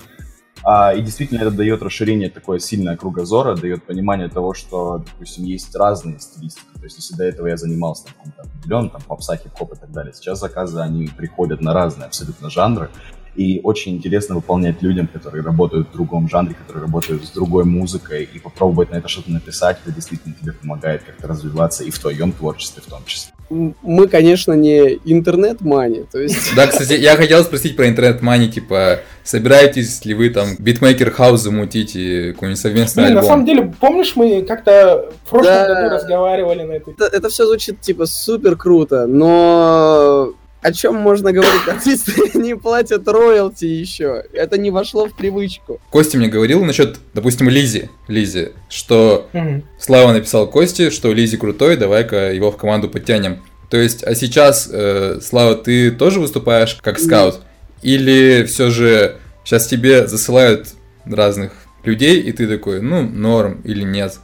[0.63, 5.75] А, и действительно это дает расширение такое сильное кругозора, дает понимание того, что, допустим, есть
[5.75, 6.65] разные стилистики.
[6.75, 9.91] То есть если до этого я занимался там, каким-то определенным, там, попса, хип-хоп и так
[9.91, 12.89] далее, сейчас заказы, они приходят на разные абсолютно жанры.
[13.35, 18.23] И очень интересно выполнять людям, которые работают в другом жанре, которые работают с другой музыкой,
[18.23, 22.33] и попробовать на это что-то написать, это действительно тебе помогает как-то развиваться и в твоем
[22.33, 23.33] творчестве в том числе.
[23.51, 26.55] Мы, конечно, не интернет-мани, то есть...
[26.55, 31.41] Да, кстати, я хотел спросить про Internet Money, типа, собираетесь ли вы там beatmaker house
[31.41, 33.23] замутить и какой-нибудь совместный Блин, альбом?
[33.23, 36.91] на самом деле, помнишь, мы как-то в прошлом да, году разговаривали на эту...
[36.91, 41.61] Это, это все звучит, типа, супер круто, но о чем можно говорить?
[41.67, 44.23] Артисты не платят роялти еще.
[44.33, 45.79] Это не вошло в привычку.
[45.89, 49.63] Костя мне говорил насчет, допустим, Лизи, Лизи, что угу.
[49.79, 53.41] Слава написал Косте, что Лизи крутой, давай-ка его в команду подтянем.
[53.69, 57.39] То есть, а сейчас, э, Слава, ты тоже выступаешь как скаут?
[57.81, 60.73] Или все же сейчас тебе засылают
[61.05, 64.19] разных людей, и ты такой, ну, норм или нет?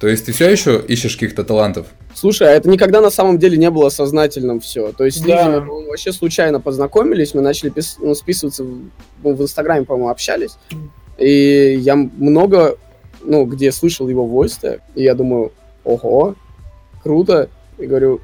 [0.00, 1.86] То есть ты все еще ищешь каких-то талантов?
[2.18, 4.90] Слушай, а это никогда на самом деле не было сознательным все.
[4.90, 5.60] То есть да.
[5.60, 8.90] мы вообще случайно познакомились, мы начали пис- ну, списываться в,
[9.22, 10.56] ну, в Инстаграме, по-моему, общались.
[11.16, 12.76] И я много,
[13.22, 14.58] ну, где слышал его войс
[14.96, 15.52] и я думаю,
[15.84, 16.34] ого,
[17.04, 17.50] круто.
[17.78, 18.20] И говорю,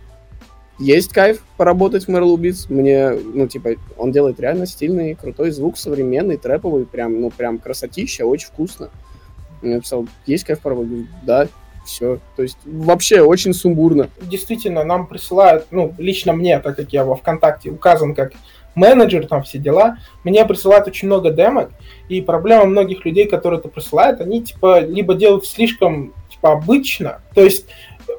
[0.81, 2.67] есть кайф поработать в Merle Beats.
[2.69, 8.27] Мне, ну, типа, он делает реально стильный, крутой звук, современный, трэповый, прям, ну, прям красотища,
[8.27, 8.91] очень вкусно.
[9.63, 11.07] Я написал, есть кайф поработать?
[11.23, 11.47] Да,
[11.85, 12.19] все.
[12.37, 14.11] То есть вообще очень сумбурно.
[14.21, 18.33] Действительно, нам присылают, ну, лично мне, так как я во ВКонтакте указан как
[18.75, 21.71] менеджер, там все дела, мне присылают очень много демок,
[22.09, 27.43] и проблема многих людей, которые это присылают, они, типа, либо делают слишком, типа, обычно, то
[27.43, 27.67] есть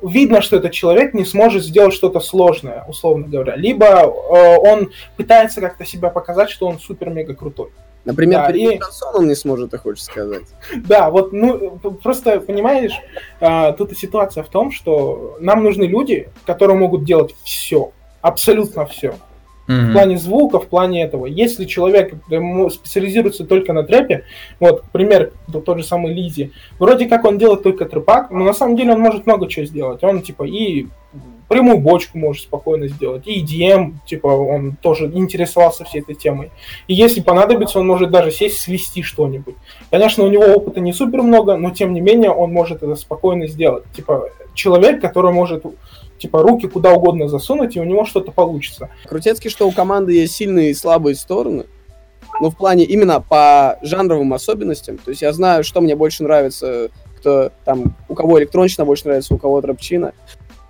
[0.02, 5.62] видно, что этот человек не сможет сделать что-то сложное, условно говоря, либо э, он пытается
[5.62, 7.70] как-то себя показать, что он супер-мега крутой.
[8.06, 8.80] Например, да, и...
[8.80, 10.44] шансон он не сможет, ты хочешь сказать.
[10.76, 12.94] Да, вот, ну, просто, понимаешь,
[13.42, 17.92] а, тут ситуация в том, что нам нужны люди, которые могут делать все,
[18.22, 19.16] абсолютно все.
[19.68, 19.90] Mm-hmm.
[19.90, 21.26] В плане звука, в плане этого.
[21.26, 22.14] Если человек
[22.72, 24.24] специализируется только на трэпе,
[24.60, 28.76] вот, пример, тот же самый Лизи, вроде как он делает только трэпак, но на самом
[28.76, 30.04] деле он может много чего сделать.
[30.04, 30.86] Он, типа, и
[31.48, 33.28] прямую бочку может спокойно сделать.
[33.28, 36.52] И EDM, типа, он тоже интересовался всей этой темой.
[36.88, 39.56] И если понадобится, он может даже сесть, свести что-нибудь.
[39.92, 43.48] Конечно, у него опыта не супер много, но тем не менее он может это спокойно
[43.48, 43.84] сделать.
[43.96, 45.64] Типа, человек, который может
[46.18, 48.90] типа руки куда угодно засунуть, и у него что-то получится.
[49.08, 51.66] Крутецкий, что у команды есть сильные и слабые стороны,
[52.40, 54.98] но в плане именно по жанровым особенностям.
[54.98, 59.34] То есть я знаю, что мне больше нравится, кто там, у кого электронщина больше нравится,
[59.34, 60.14] у кого трэпчина.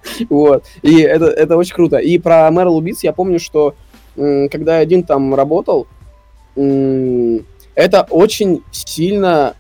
[0.30, 0.66] Вот.
[0.82, 1.98] И это, это очень круто.
[1.98, 3.76] И про Мерл Убийц я помню, что
[4.16, 5.88] когда я один там работал,
[6.56, 9.56] это очень сильно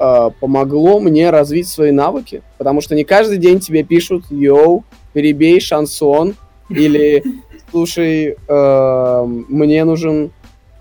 [0.00, 5.60] э, помогло мне развить свои навыки, потому что не каждый день тебе пишут «Йоу, перебей
[5.60, 6.34] шансон»
[6.68, 7.22] или
[7.70, 10.32] «Слушай, э, мне нужен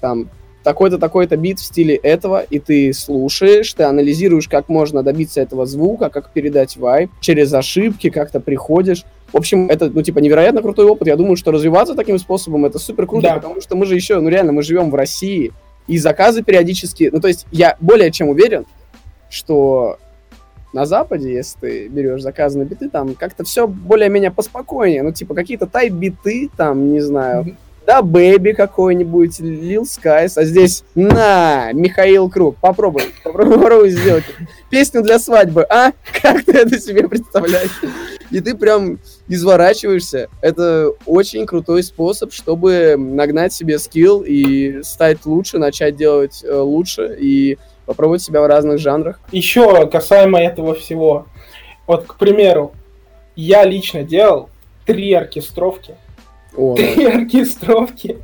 [0.01, 0.29] там
[0.63, 5.65] такой-то, такой-то бит в стиле этого, и ты слушаешь, ты анализируешь, как можно добиться этого
[5.65, 9.05] звука, как передать вайб, через ошибки как-то приходишь.
[9.31, 11.07] В общем, это, ну, типа, невероятно крутой опыт.
[11.07, 13.35] Я думаю, что развиваться таким способом это супер круто, да.
[13.35, 15.53] потому что мы же еще, ну, реально, мы живем в России,
[15.87, 18.65] и заказы периодически, ну, то есть я более чем уверен,
[19.29, 19.97] что
[20.71, 25.01] на Западе, если ты берешь заказы на биты, там как-то все более-менее поспокойнее.
[25.01, 27.55] Ну, типа, какие-то тайп-биты, там, не знаю,
[27.89, 34.25] DaBaby какой-нибудь, Lil Skies, а здесь на, Михаил Круг, попробуй, попробуй сделать
[34.69, 35.93] песню для свадьбы, а?
[36.21, 37.81] Как ты это себе представляешь?
[38.29, 40.29] И ты прям изворачиваешься.
[40.39, 47.17] Это очень крутой способ, чтобы нагнать себе скилл и стать лучше, начать делать э, лучше
[47.19, 49.19] и попробовать себя в разных жанрах.
[49.31, 51.25] Еще касаемо этого всего.
[51.87, 52.71] Вот, к примеру,
[53.35, 54.51] я лично делал
[54.85, 55.95] три оркестровки
[56.55, 57.17] о, три да.
[57.17, 58.17] оркестровки.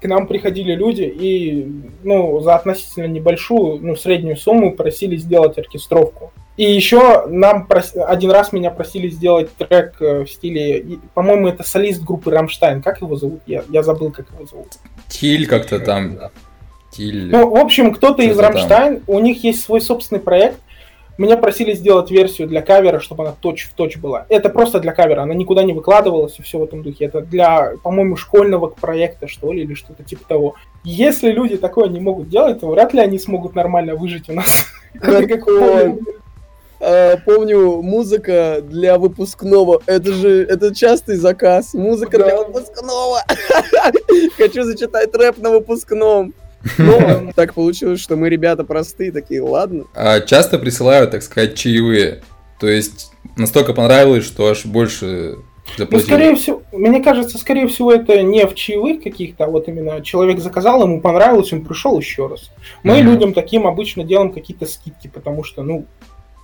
[0.00, 1.66] К нам приходили люди и,
[2.04, 6.32] ну, за относительно небольшую, ну, среднюю сумму просили сделать оркестровку.
[6.56, 7.94] И еще нам прос...
[7.96, 12.80] один раз меня просили сделать трек э, в стиле, по-моему, это солист группы Рамштайн.
[12.80, 13.40] Как его зовут?
[13.46, 14.68] Я, я забыл, как его зовут.
[15.08, 16.18] Тиль как-то там.
[16.92, 17.30] Тиль.
[17.30, 20.58] Ну, в общем, кто-то из Рамштайн, у них есть свой собственный проект,
[21.18, 24.26] меня просили сделать версию для кавера, чтобы она точь-в-точь была.
[24.28, 27.06] Это просто для кавера, она никуда не выкладывалась и все в этом духе.
[27.06, 30.54] Это для, по-моему, школьного проекта, что ли, или что-то типа того.
[30.84, 34.66] Если люди такое не могут делать, то вряд ли они смогут нормально выжить у нас.
[36.78, 39.80] А, помню, музыка для выпускного.
[39.86, 41.72] Это же, это частый заказ.
[41.72, 43.22] Музыка для выпускного.
[44.36, 46.34] Хочу зачитать рэп на выпускном.
[46.78, 49.84] Но так получилось, что мы ребята простые, такие, ладно.
[49.94, 52.22] А часто присылают, так сказать, чаевые.
[52.58, 55.36] То есть настолько понравилось, что аж больше
[55.78, 60.00] Ну, скорее всего, мне кажется, скорее всего, это не в чаевых каких-то, а вот именно
[60.00, 62.50] человек заказал, ему понравилось, он пришел еще раз.
[62.82, 63.02] Мы mm-hmm.
[63.02, 65.86] людям таким обычно делаем какие-то скидки, потому что, ну,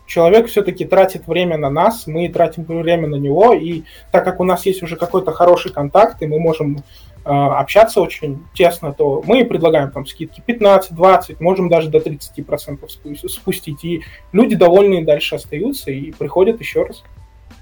[0.07, 4.45] человек все-таки тратит время на нас, мы тратим время на него, и так как у
[4.45, 6.83] нас есть уже какой-то хороший контакт, и мы можем
[7.25, 13.85] общаться очень тесно, то мы предлагаем там скидки 15-20, можем даже до 30% спустить.
[13.85, 17.05] И люди довольные дальше остаются и приходят еще раз.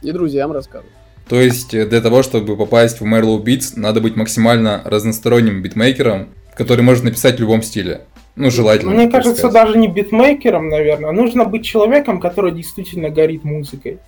[0.03, 0.95] И друзьям рассказывают.
[1.29, 6.31] То есть э, для того, чтобы попасть в Merlow Beats, надо быть максимально разносторонним битмейкером,
[6.57, 8.03] который может написать в любом стиле.
[8.35, 8.93] Ну, желательно.
[8.93, 9.53] Мне кажется, сказать.
[9.55, 11.13] даже не битмейкером, наверное.
[11.13, 13.99] Нужно быть человеком, который действительно горит музыкой,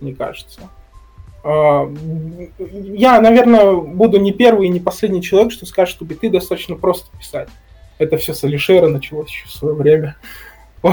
[0.00, 0.62] мне кажется.
[1.44, 1.90] А,
[2.58, 7.16] я, наверное, буду не первый и не последний человек, что скажет, что биты достаточно просто
[7.18, 7.48] писать.
[7.98, 10.16] Это все с Алишера началось еще в свое время.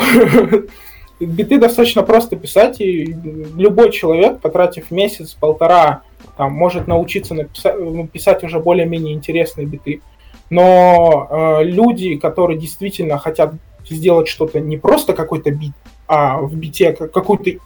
[1.20, 3.14] Биты достаточно просто писать, и
[3.58, 6.04] любой человек, потратив месяц, полтора,
[6.38, 7.76] там, может научиться написать,
[8.12, 10.02] писать уже более-менее интересные биты.
[10.50, 13.54] Но э, люди, которые действительно хотят
[13.90, 15.74] сделать что-то не просто какой-то бит,
[16.08, 17.60] а в бите какую-то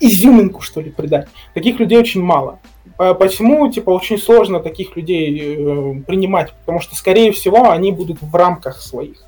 [0.00, 1.28] изюминку, что ли, придать.
[1.54, 2.58] Таких людей очень мало.
[2.96, 6.54] Почему, типа, очень сложно таких людей э, принимать?
[6.60, 9.22] Потому что, скорее всего, они будут в рамках своих.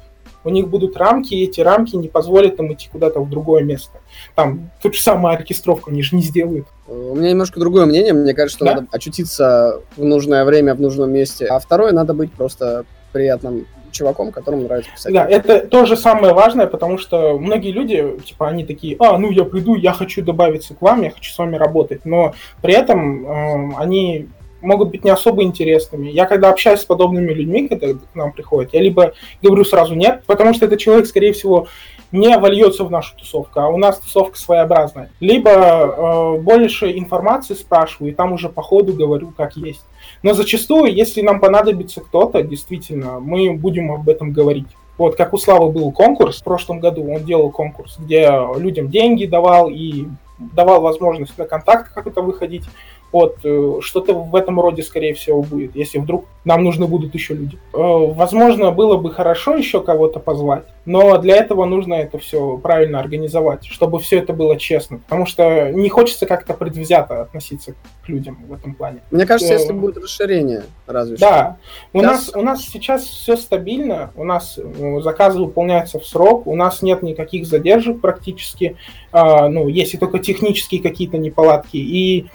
[0.44, 4.00] У них будут рамки, и эти рамки не позволят им идти куда-то в другое место.
[4.34, 6.66] Там, тут же самая оркестровка, они же не сделают.
[6.86, 8.14] У меня немножко другое мнение.
[8.14, 8.74] Мне кажется, что да?
[8.76, 11.44] надо очутиться в нужное время, в нужном месте.
[11.46, 15.12] А второе, надо быть просто приятным чуваком, которому нравится писать.
[15.12, 19.44] Да, это тоже самое важное, потому что многие люди, типа, они такие, а, ну я
[19.44, 23.74] приду, я хочу добавиться к вам, я хочу с вами работать, но при этом э,
[23.76, 24.28] они
[24.60, 26.08] могут быть не особо интересными.
[26.08, 30.22] Я когда общаюсь с подобными людьми, когда к нам приходят, я либо говорю сразу нет,
[30.26, 31.68] потому что этот человек, скорее всего,
[32.10, 35.10] не вольется в нашу тусовку, а у нас тусовка своеобразная.
[35.20, 39.84] Либо э, больше информации спрашиваю, и там уже по ходу говорю, как есть.
[40.22, 44.68] Но зачастую, если нам понадобится кто-то, действительно, мы будем об этом говорить.
[44.96, 49.26] Вот как у Славы был конкурс в прошлом году, он делал конкурс, где людям деньги
[49.26, 50.06] давал и
[50.38, 52.64] давал возможность на контакт как-то выходить.
[53.10, 57.34] Вот, э, что-то в этом роде, скорее всего, будет, если вдруг нам нужны будут еще
[57.34, 57.56] люди.
[57.72, 63.00] Э, возможно, было бы хорошо еще кого-то позвать, но для этого нужно это все правильно
[63.00, 68.38] организовать, чтобы все это было честно, потому что не хочется как-то предвзято относиться к людям
[68.46, 69.00] в этом плане.
[69.10, 71.26] Мне кажется, если э, будет расширение, разве что.
[71.26, 71.56] Да,
[71.94, 74.58] у нас, у нас сейчас все стабильно, у нас
[75.00, 78.76] заказы выполняются в срок, у нас нет никаких задержек практически,
[79.12, 82.26] ну, если только технические какие-то неполадки, и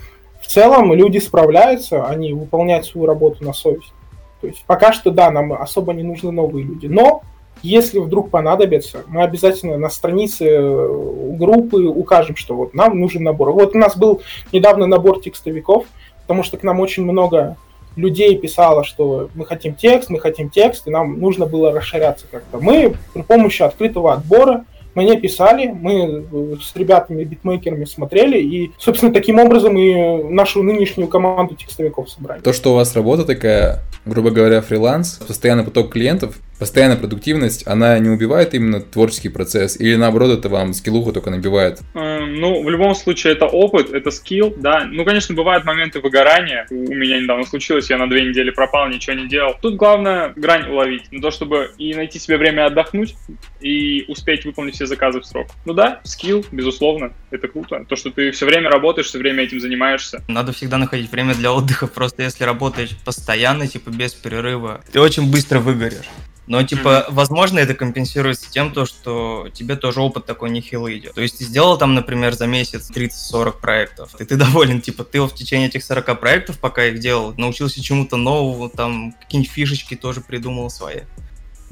[0.44, 3.94] в целом люди справляются, они выполняют свою работу на совесть.
[4.42, 6.88] То есть пока что, да, нам особо не нужны новые люди.
[6.88, 7.22] Но
[7.62, 13.52] если вдруг понадобится, мы обязательно на странице э, группы укажем, что вот нам нужен набор.
[13.52, 15.86] Вот у нас был недавно набор текстовиков,
[16.24, 17.56] потому что к нам очень много
[17.96, 22.60] людей писало, что мы хотим текст, мы хотим текст, и нам нужно было расширяться как-то.
[22.60, 29.14] Мы при помощи открытого отбора мне писали, мы э, с ребятами, битмейкерами смотрели, и, собственно,
[29.14, 32.42] таким образом и нашу нынешнюю команду текстовиков собрали.
[32.42, 37.98] То, что у вас работа такая, грубо говоря, фриланс, постоянный поток клиентов, постоянная продуктивность, она
[38.00, 41.82] не убивает именно творческий процесс, или наоборот, это вам скиллуху только набивает?
[41.94, 44.86] Эм, ну, в любом случае, это опыт, это скилл, да.
[44.86, 46.68] Ну, конечно, бывают моменты выгорания.
[46.70, 49.56] У меня недавно случилось, я на две недели пропал, ничего не делал.
[49.62, 53.16] Тут главное грань уловить, на то, чтобы и найти себе время отдохнуть,
[53.62, 55.48] и успеть выполнить все заказы в срок.
[55.66, 57.86] Ну да, скилл, безусловно, это круто.
[57.88, 60.24] То, что ты все время работаешь, все время этим занимаешься.
[60.28, 65.32] Надо всегда находить время для отдыха, просто если работаешь постоянно, типа без перерыва, ты очень
[65.32, 66.10] быстро выгоришь.
[66.46, 67.14] Но, типа, mm-hmm.
[67.14, 71.14] возможно, это компенсируется тем, то, что тебе тоже опыт такой нехилый идет.
[71.14, 75.22] То есть ты сделал там, например, за месяц 30-40 проектов, и ты доволен, типа, ты
[75.22, 80.22] в течение этих 40 проектов, пока их делал, научился чему-то новому, там, какие-нибудь фишечки тоже
[80.22, 81.02] придумал свои.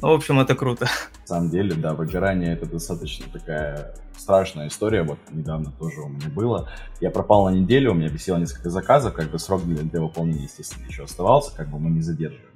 [0.02, 0.88] Ну, в общем, это круто.
[1.22, 5.04] На самом деле, да, выгорание это достаточно такая страшная история.
[5.04, 6.70] Вот недавно тоже у меня было.
[7.00, 10.44] Я пропал на неделю, у меня висело несколько заказов, как бы срок для, для выполнения,
[10.44, 12.48] естественно, еще оставался, как бы мы не задерживали.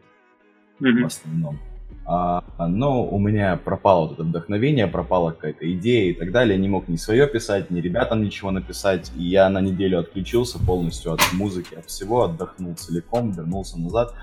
[0.80, 1.04] Mm-hmm.
[1.04, 1.60] В основном.
[2.08, 6.56] А, но у меня пропало вот это вдохновение, пропала какая-то идея и так далее.
[6.56, 9.12] Я не мог ни свое писать, ни ребятам ничего написать.
[9.18, 14.14] И я на неделю отключился полностью от музыки, от всего, отдохнул целиком, вернулся назад.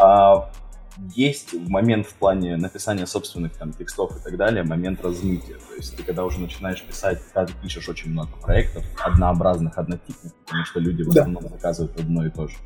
[0.00, 0.50] А,
[1.14, 5.54] есть момент в плане написания собственных там текстов и так далее, момент размытия.
[5.54, 10.34] То есть ты когда уже начинаешь писать, когда ты пишешь очень много проектов, однообразных, однотипных,
[10.44, 11.50] потому что люди в основном да.
[11.50, 12.56] заказывают одно и то же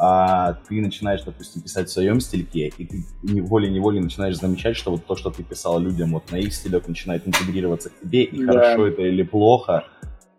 [0.00, 3.04] а ты начинаешь, допустим, писать в своем стильке, и ты
[3.42, 7.26] волей-неволей начинаешь замечать, что вот то, что ты писал людям вот на их стилек, начинает
[7.26, 8.52] интегрироваться к тебе, и да.
[8.52, 9.84] хорошо это или плохо,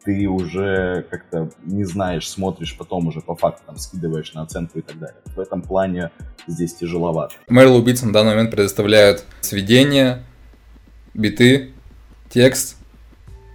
[0.05, 4.81] ты уже как-то не знаешь, смотришь потом уже по факту, там, скидываешь на оценку и
[4.81, 5.17] так далее.
[5.35, 6.11] В этом плане
[6.47, 7.35] здесь тяжеловато.
[7.49, 10.23] Мэрил убийцы на данный момент предоставляют сведения,
[11.13, 11.73] биты,
[12.29, 12.77] текст,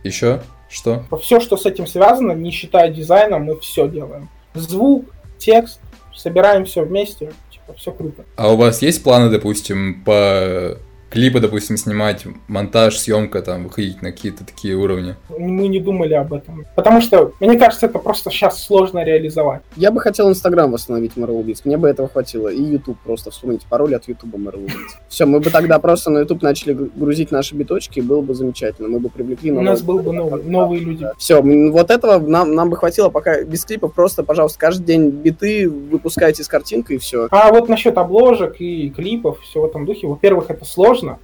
[0.03, 1.05] еще что?
[1.21, 4.29] Все, что с этим связано, не считая дизайна, мы все делаем.
[4.55, 5.07] Звук,
[5.39, 5.81] текст,
[6.15, 8.25] собираем все вместе, типа, все круто.
[8.37, 10.79] А у вас есть планы, допустим, по
[11.15, 15.15] клипы, допустим, снимать, монтаж, съемка, там, выходить на какие-то такие уровни?
[15.29, 16.67] Мы не думали об этом.
[16.75, 19.63] Потому что, мне кажется, это просто сейчас сложно реализовать.
[19.77, 21.63] Я бы хотел Инстаграм восстановить Мэрл Убийц.
[21.65, 22.49] Мне бы этого хватило.
[22.49, 23.31] И Ютуб просто.
[23.31, 24.77] Вспомните пароль от Ютуба Мэрл Убийц.
[25.09, 28.89] Все, мы бы тогда просто на Ютуб начали грузить наши биточки, и было бы замечательно.
[28.89, 29.69] Мы бы привлекли новые...
[29.69, 31.07] У нас был бы новый, новые люди.
[31.17, 33.95] Все, вот этого нам, нам бы хватило пока без клипов.
[33.95, 37.29] Просто, пожалуйста, каждый день биты выпускайте с картинкой и все.
[37.31, 40.09] А вот насчет обложек и клипов, все в этом духе.
[40.09, 41.19] Во-первых, это сложно сложно.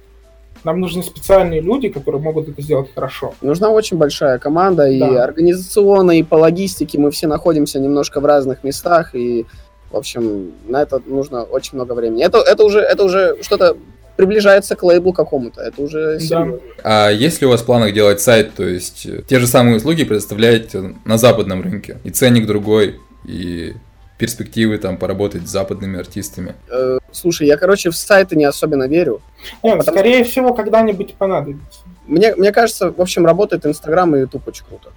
[0.63, 3.33] Нам нужны специальные люди, которые могут это сделать хорошо.
[3.41, 5.23] Нужна очень большая команда, и да.
[5.23, 6.99] организационно, и по логистике.
[6.99, 9.47] Мы все находимся немножко в разных местах, и,
[9.91, 12.23] в общем, на это нужно очень много времени.
[12.23, 13.75] Это, это уже, это уже что-то
[14.17, 15.61] приближается к лейблу какому-то.
[15.61, 16.47] Это уже да.
[16.83, 20.03] А есть ли у вас в планах делать сайт, то есть те же самые услуги
[20.03, 23.73] предоставляете на западном рынке, и ценник другой, и
[24.21, 26.53] перспективы там поработать с западными артистами?
[26.69, 29.19] Э, слушай, я, короче, в сайты не особенно верю.
[29.63, 29.97] Нет, потому...
[29.97, 31.81] скорее всего, когда-нибудь понадобится.
[32.05, 34.91] Мне, мне кажется, в общем, работает Инстаграм и Ютуб очень круто.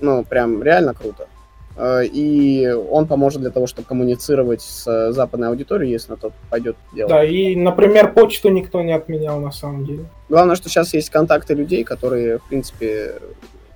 [0.00, 1.28] Ну, прям реально круто.
[1.76, 6.76] Э, и он поможет для того, чтобы коммуницировать с западной аудиторией, если на то пойдет
[6.94, 7.10] дело.
[7.10, 10.06] Да, и, например, почту никто не отменял на самом деле.
[10.30, 13.16] Главное, что сейчас есть контакты людей, которые, в принципе,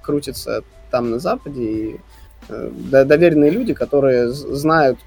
[0.01, 4.99] крутятся там на Западе, и Э, доверенные люди, которые знают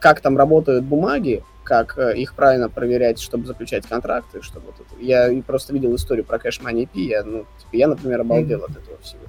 [0.00, 5.02] как там работают бумаги, как э, их правильно проверять, чтобы заключать контракты, чтобы вот это.
[5.02, 8.70] Я просто видел историю про Cash Money P, я, ну, типа, я, например, обалдел от
[8.70, 9.22] этого всего.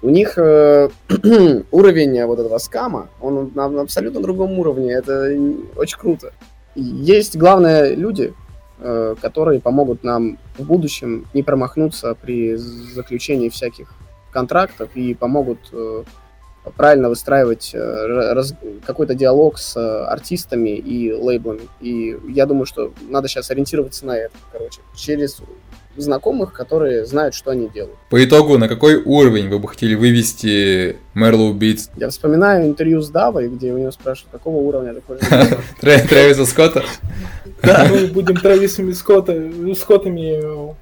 [0.00, 0.88] У них э,
[1.70, 5.36] уровень вот этого скама, он на, на абсолютно другом уровне, это
[5.76, 6.32] очень круто.
[6.74, 8.32] Есть, главное, люди,
[8.78, 13.92] э, которые помогут нам в будущем не промахнуться при заключении всяких
[14.30, 16.04] контрактов и помогут э,
[16.76, 18.54] правильно выстраивать э, раз,
[18.86, 21.62] какой-то диалог с э, артистами и лейблами.
[21.80, 25.42] И я думаю, что надо сейчас ориентироваться на это, короче, через
[25.96, 27.98] знакомых, которые знают, что они делают.
[28.08, 31.90] По итогу, на какой уровень вы бы хотели вывести Мерлоу Битс?
[31.96, 35.26] Я вспоминаю интервью с Давой, где у него спрашивают, какого уровня ты хочешь
[35.80, 36.84] Трэвиса Скотта?
[37.62, 40.74] Да, мы будем Трэвисами Скоттами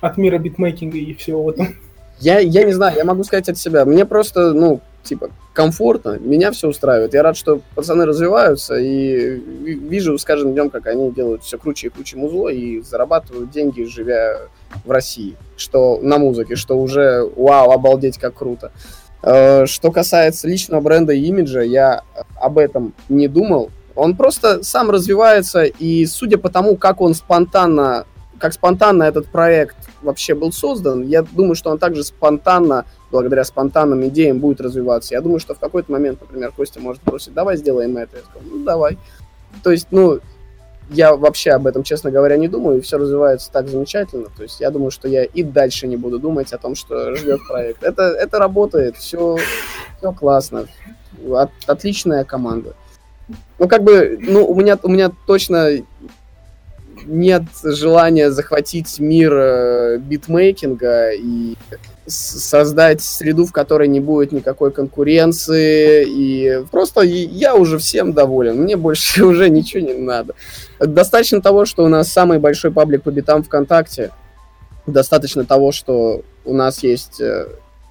[0.00, 1.74] от мира битмейкинга и всего в этом.
[2.18, 3.84] Я, я не знаю, я могу сказать от себя.
[3.84, 7.14] Мне просто, ну, типа, комфортно, меня все устраивает.
[7.14, 11.86] Я рад, что пацаны развиваются, и вижу с каждым днем, как они делают все круче
[11.86, 14.38] и круче музло, и зарабатывают деньги, живя
[14.84, 18.72] в России, что на музыке, что уже, вау, обалдеть, как круто.
[19.22, 22.02] Э, что касается личного бренда и имиджа, я
[22.40, 23.70] об этом не думал.
[23.94, 28.04] Он просто сам развивается, и судя по тому, как он спонтанно,
[28.38, 34.06] как спонтанно этот проект вообще был создан, я думаю, что он также спонтанно благодаря спонтанным
[34.08, 35.14] идеям будет развиваться.
[35.14, 38.16] Я думаю, что в какой-то момент, например, Костя может бросить, давай сделаем это.
[38.16, 38.98] Я скажу, ну, давай.
[39.62, 40.20] То есть, ну,
[40.90, 44.28] я вообще об этом, честно говоря, не думаю, и все развивается так замечательно.
[44.36, 47.40] То есть я думаю, что я и дальше не буду думать о том, что ждет
[47.48, 47.82] проект.
[47.82, 49.36] Это, это работает, все,
[49.98, 50.66] все классно.
[51.28, 52.74] От, отличная команда.
[53.58, 55.70] Ну, как бы, ну, у меня, у меня точно
[57.04, 61.56] нет желания захватить мир э, битмейкинга и
[62.06, 66.04] создать среду, в которой не будет никакой конкуренции.
[66.06, 68.62] И просто я уже всем доволен.
[68.62, 70.34] Мне больше уже ничего не надо.
[70.78, 74.10] Достаточно того, что у нас самый большой паблик по битам ВКонтакте.
[74.86, 77.48] Достаточно того, что у нас есть э,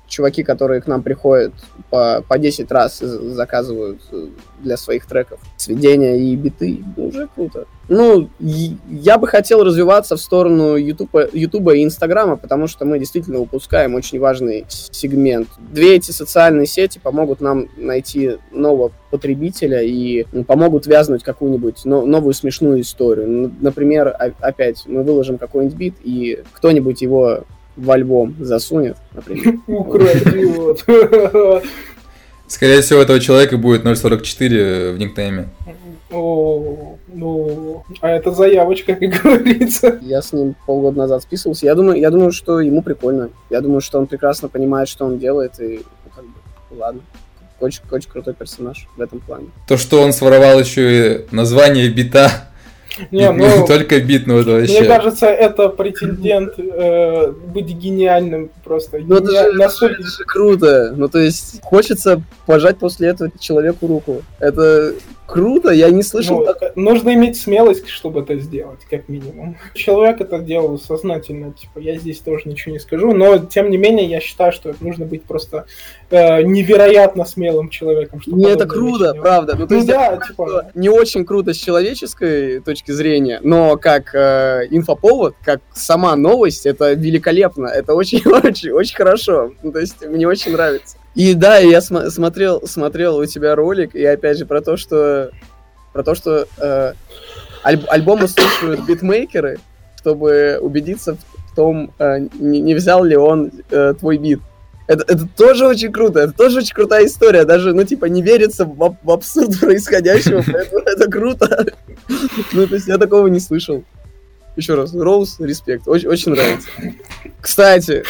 [0.08, 1.53] чуваки, которые к нам приходят
[1.89, 4.28] по, по 10 раз заказывают э,
[4.62, 7.66] для своих треков сведения и биты, ну, уже круто.
[7.88, 13.93] Ну, я бы хотел развиваться в сторону Ютуба, и Инстаграма, потому что мы действительно упускаем
[13.93, 15.47] очень важный сегмент.
[15.60, 22.34] Две эти социальные сети помогут нам найти нового потребителя и ну, помогут вязнуть какую-нибудь новую
[22.34, 23.51] смешную историю.
[23.62, 27.43] Например, опять мы выложим какой-нибудь бит, и кто-нибудь его
[27.76, 29.60] в альбом засунет, например.
[29.68, 30.86] Украдет.
[32.48, 35.50] Скорее всего, этого человека будет 0.44 в никнейме.
[36.12, 40.00] О, ну, а это заявочка, как говорится.
[40.02, 41.66] Я с ним полгода назад списывался.
[41.66, 43.30] Я думаю, я думаю, что ему прикольно.
[43.50, 47.02] Я думаю, что он прекрасно понимает, что он делает, и ну, как бы, ладно.
[47.60, 49.48] Очень, очень крутой персонаж в этом плане.
[49.68, 52.50] То, что он своровал еще и название бита
[53.12, 54.80] не, ну, Только бит, ну это вообще.
[54.80, 58.97] Мне кажется, это претендент э, быть гениальным просто.
[58.99, 60.01] Ну это же, настолько...
[60.01, 60.93] это же круто.
[60.97, 64.24] Ну то есть хочется пожать после этого человеку руку.
[64.39, 64.93] Это
[65.26, 66.39] круто, я не слышал.
[66.39, 66.76] Ну, так...
[66.76, 69.57] Нужно иметь смелость, чтобы это сделать, как минимум.
[69.74, 74.05] Человек это делал сознательно, типа, я здесь тоже ничего не скажу, но, тем не менее,
[74.05, 75.66] я считаю, что нужно быть просто
[76.09, 78.22] э, невероятно смелым человеком.
[78.22, 79.55] Чтобы не, это круто, правда.
[79.57, 80.72] Ну, то ну есть, да, типа...
[80.76, 86.93] Не очень круто с человеческой точки зрения, но как э, инфоповод, как сама новость, это
[86.93, 89.53] великолепно, это очень-очень очень хорошо.
[89.64, 90.97] Ну, то есть, мне очень нравится.
[91.16, 95.32] И да, я см- смотрел, смотрел у тебя ролик, и опять же про то, что
[95.93, 96.93] про то, что э,
[97.64, 99.60] аль- альбомы слушают битмейкеры,
[99.97, 104.41] чтобы убедиться в том, э, не, не взял ли он э, твой бит.
[104.88, 108.66] Это, это тоже очень круто, это тоже очень крутая история, даже, ну, типа, не верится
[108.66, 111.66] в, в абсурд происходящего, поэтому это круто.
[112.53, 113.84] Ну, то есть я такого не слышал.
[114.56, 116.68] Еще раз, Роуз, респект, очень, очень нравится.
[117.41, 118.03] Кстати,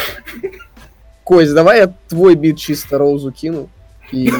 [1.23, 3.69] Кость, давай я твой бит чисто Роузу кину.
[4.11, 4.31] И...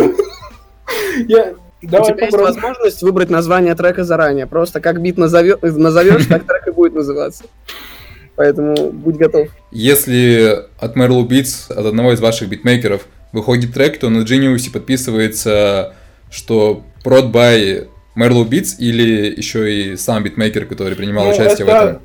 [1.28, 1.56] Я...
[1.82, 2.48] Давай У тебя попробуем.
[2.48, 4.48] есть возможность выбрать название трека заранее.
[4.48, 7.44] Просто как бит назовешь, назовешь так трек и будет называться.
[8.36, 9.50] Поэтому будь готов.
[9.72, 15.94] Если от Merlu Beats, от одного из ваших битмейкеров, выходит трек, то на Genius подписывается,
[16.30, 21.80] что prod by Merlu Beats или еще и сам битмейкер, который принимал ну, участие это...
[21.80, 22.02] в этом?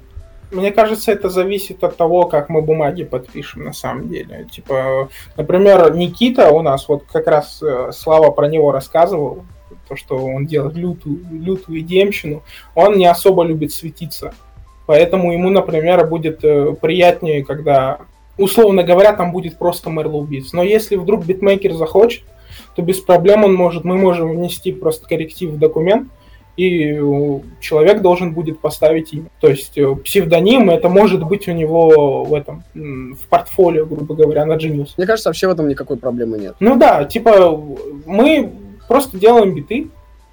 [0.50, 4.46] Мне кажется, это зависит от того, как мы бумаги подпишем на самом деле.
[4.50, 9.44] Типа, например, Никита у нас, вот как раз э, Слава про него рассказывал,
[9.88, 12.42] то, что он делает лютую, лютую демщину,
[12.74, 14.34] он не особо любит светиться.
[14.86, 17.98] Поэтому ему, например, будет э, приятнее, когда,
[18.36, 20.48] условно говоря, там будет просто Merlow Beats.
[20.52, 22.24] Но если вдруг битмейкер захочет,
[22.74, 26.08] то без проблем он может, мы можем внести просто корректив в документ,
[26.56, 27.00] и
[27.60, 29.30] человек должен будет поставить имя.
[29.40, 34.44] То есть э, псевдоним это может быть у него в этом в портфолио, грубо говоря,
[34.44, 34.90] на Genius.
[34.96, 36.56] Мне кажется, вообще в этом никакой проблемы нет.
[36.60, 37.58] Ну да, типа
[38.04, 38.52] мы
[38.88, 39.88] просто делаем биты,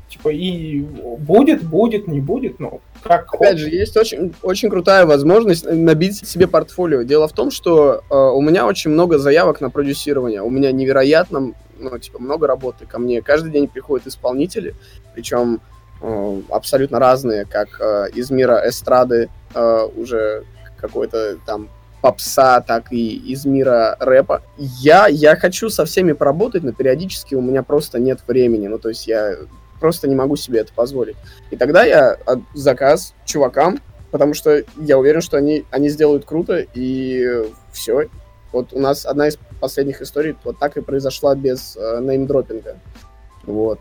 [0.09, 3.33] типа и будет, будет, не будет, ну как.
[3.33, 3.61] Опять хочешь.
[3.61, 7.03] же, есть очень очень крутая возможность набить себе портфолио.
[7.03, 11.53] Дело в том, что э, у меня очень много заявок на продюсирование, у меня невероятно
[11.79, 13.21] ну, типа, много работы ко мне.
[13.21, 14.75] Каждый день приходят исполнители,
[15.13, 15.61] причем
[16.01, 20.43] э, абсолютно разные, как э, из мира эстрады э, уже
[20.77, 21.69] какой-то там
[22.01, 24.43] попса, так и из мира рэпа.
[24.57, 28.67] Я, я хочу со всеми поработать, но периодически у меня просто нет времени.
[28.67, 29.35] Ну, то есть я
[29.79, 31.17] просто не могу себе это позволить.
[31.51, 32.17] И тогда я
[32.53, 33.79] заказ чувакам,
[34.11, 38.07] потому что я уверен, что они, они сделают круто, и все.
[38.57, 42.79] Вот у нас одна из последних историй вот так и произошла без э, неймдропинга.
[43.43, 43.79] Вот.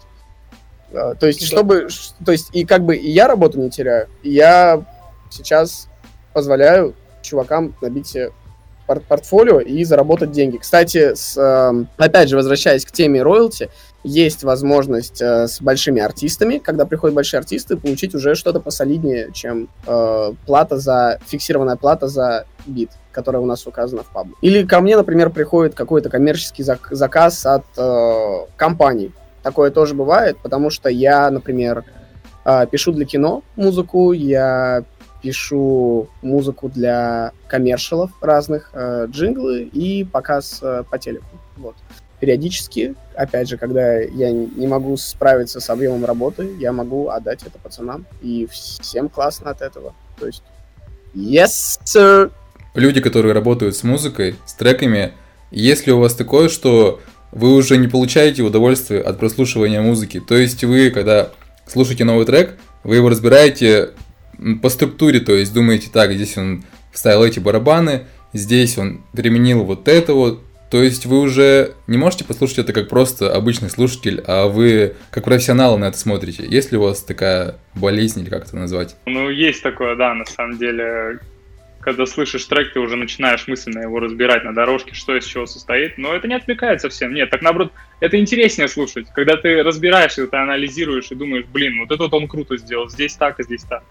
[0.93, 1.89] А, то есть, чтобы...
[2.24, 4.85] То есть, и как бы и я работу не теряю, и я
[5.31, 5.89] сейчас
[6.35, 8.33] позволяю чувакам набить себе
[8.87, 10.59] пort портфолио и заработать деньги.
[10.59, 13.70] Кстати, с, э, опять же, возвращаясь к теме роялти,
[14.05, 19.68] есть возможность э, с большими артистами, когда приходят большие артисты, получить уже что-то посолиднее, чем
[19.87, 24.37] э, плата за фиксированная плата за бит, которая у нас указана в паблике.
[24.43, 29.11] Или ко мне, например, приходит какой-то коммерческий зак заказ от э, компаний.
[29.43, 31.83] Такое тоже бывает, потому что я, например,
[32.45, 34.85] э, пишу для кино музыку, я
[35.23, 41.25] пишу музыку для коммершалов разных, э, джинглы и показ э, по телеку.
[41.57, 41.75] Вот.
[42.21, 47.59] Периодически, опять же, когда я не могу справиться с объемом работы, я могу отдать это
[47.59, 49.95] пацанам, и всем классно от этого.
[50.21, 50.43] То есть,
[51.14, 52.31] yes, sir!
[52.77, 55.12] Люди, которые работают с музыкой, с треками,
[55.51, 57.01] если у вас такое, что
[57.33, 61.31] вы уже не получаете удовольствие от прослушивания музыки, то есть вы, когда
[61.66, 63.91] слушаете новый трек, вы его разбираете
[64.62, 68.03] по структуре, то есть думаете, так, здесь он вставил эти барабаны,
[68.35, 72.91] здесь он применил вот это вот, то есть вы уже не можете послушать это как
[72.91, 76.45] просто обычный слушатель, а вы как профессионал на это смотрите.
[76.47, 78.97] Есть ли у вас такая болезнь или как это назвать?
[79.07, 81.20] Ну, есть такое, да, на самом деле.
[81.87, 85.99] Когда слышишь трек, ты уже начинаешь мысленно его разбирать на дорожке, что из чего состоит.
[85.99, 87.14] Но это не отвлекает совсем.
[87.14, 89.07] Нет, так наоборот, это интереснее слушать.
[89.14, 93.39] Когда ты разбираешь, ты анализируешь и думаешь, блин, вот этот он круто сделал, здесь так,
[93.39, 93.84] а здесь так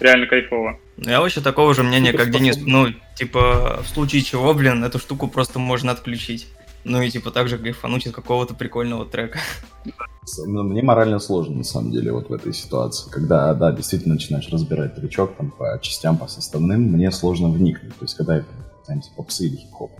[0.00, 0.80] реально кайфово.
[0.96, 2.56] Я вообще такого же мнения, как Денис.
[2.56, 6.48] Ну, типа, в случае чего, блин, эту штуку просто можно отключить.
[6.84, 9.38] Ну и типа также кайфануть от какого-то прикольного трека.
[10.46, 13.10] Ну, мне морально сложно, на самом деле, вот в этой ситуации.
[13.10, 17.94] Когда, да, действительно начинаешь разбирать тречок там по частям, по составным, мне сложно вникнуть.
[17.96, 18.48] То есть, когда это,
[18.84, 19.90] знаете, попсы или хип-хоп.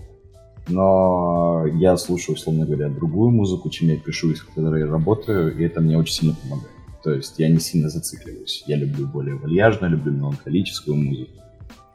[0.69, 5.65] Но я слушаю, условно говоря, другую музыку, чем я пишу, из которой я работаю, и
[5.65, 6.71] это мне очень сильно помогает.
[7.03, 8.63] То есть я не сильно зацикливаюсь.
[8.67, 11.42] Я люблю более вальяжную, люблю меланхолическую музыку.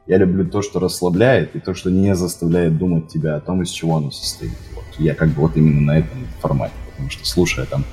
[0.08, 3.68] Я люблю то, что расслабляет, и то, что не заставляет думать тебя о том, из
[3.68, 4.56] чего оно состоит.
[4.74, 4.84] Вот.
[4.98, 7.84] Я как бы вот именно на этом формате, потому что слушая там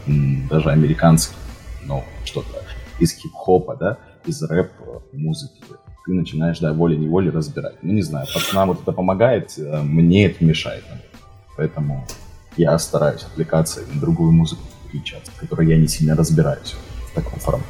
[0.49, 1.35] даже американский,
[1.83, 2.63] ну, что-то
[2.99, 5.61] из хип-хопа, да, из рэп-музыки,
[6.05, 7.75] ты начинаешь, да, волей-неволей разбирать.
[7.81, 10.85] Ну, не знаю, пацанам вот это помогает, э, мне это мешает.
[11.57, 12.07] Поэтому
[12.55, 16.75] я стараюсь отвлекаться на другую музыку переключаться, в я не сильно разбираюсь
[17.15, 17.67] таком формате.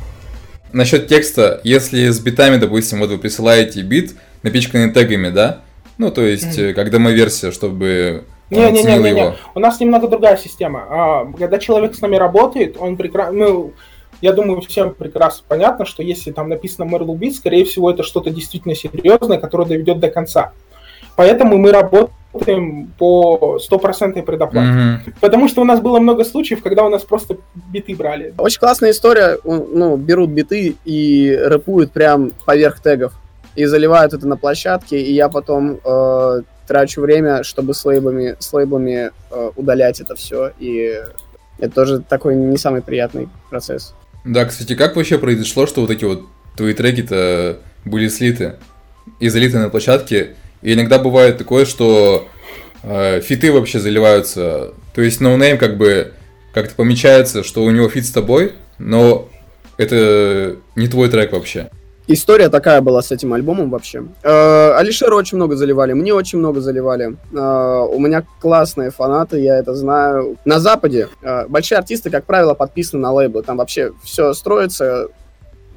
[0.73, 4.15] Насчет текста, если с битами, допустим, вот вы присылаете бит,
[4.45, 5.61] напичканный тегами, да?
[5.97, 6.73] Ну, то есть, mm-hmm.
[6.73, 9.33] как демо-версия, чтобы не, не, не, не, не.
[9.55, 10.85] У нас немного другая система.
[10.89, 13.33] А, когда человек с нами работает, он прекрасно.
[13.33, 13.73] Ну,
[14.21, 18.29] я думаю, всем прекрасно понятно, что если там написано Merle Beat, скорее всего, это что-то
[18.29, 20.53] действительно серьезное, которое доведет до конца.
[21.15, 24.67] Поэтому мы работаем работаем по стопроцентной предоплате.
[24.67, 25.13] Mm-hmm.
[25.21, 27.37] Потому что у нас было много случаев, когда у нас просто
[27.71, 28.33] биты брали.
[28.37, 29.37] Очень классная история.
[29.43, 33.13] Ну, берут биты и рэпуют прям поверх тегов.
[33.55, 38.51] И заливают это на площадке, и я потом э, трачу время, чтобы с лейблами, с
[38.51, 40.51] лейблами э, удалять это все.
[40.59, 40.99] И
[41.59, 43.93] это тоже такой не самый приятный процесс.
[44.23, 46.23] Да, кстати, как вообще произошло, что вот эти вот
[46.57, 48.55] твои треки-то были слиты
[49.19, 50.35] и залиты на площадке?
[50.61, 52.27] И иногда бывает такое, что
[52.83, 54.73] э, фиты вообще заливаются.
[54.93, 56.13] То есть noname как бы
[56.53, 59.29] как-то помечается, что у него фит с тобой, но
[59.77, 61.69] это не твой трек вообще.
[62.07, 64.03] История такая была с этим альбомом вообще.
[64.21, 64.73] Э,
[65.15, 67.17] очень много заливали, мне очень много заливали.
[67.33, 70.37] Э, у меня классные фанаты, я это знаю.
[70.45, 73.41] На Западе э, большие артисты, как правило, подписаны на лейблы.
[73.41, 75.07] Там вообще все строится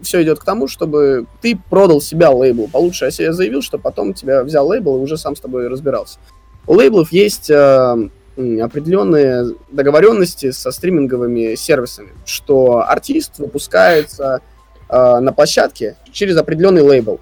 [0.02, 2.68] все идет к тому, чтобы ты продал себя лейблу.
[2.68, 6.18] Получше о себе заявил, что потом тебя взял лейбл и уже сам с тобой разбирался.
[6.66, 14.40] У лейблов есть э, определенные договоренности со стриминговыми сервисами, что артист выпускается
[14.88, 17.20] э, на площадке через определенный лейбл.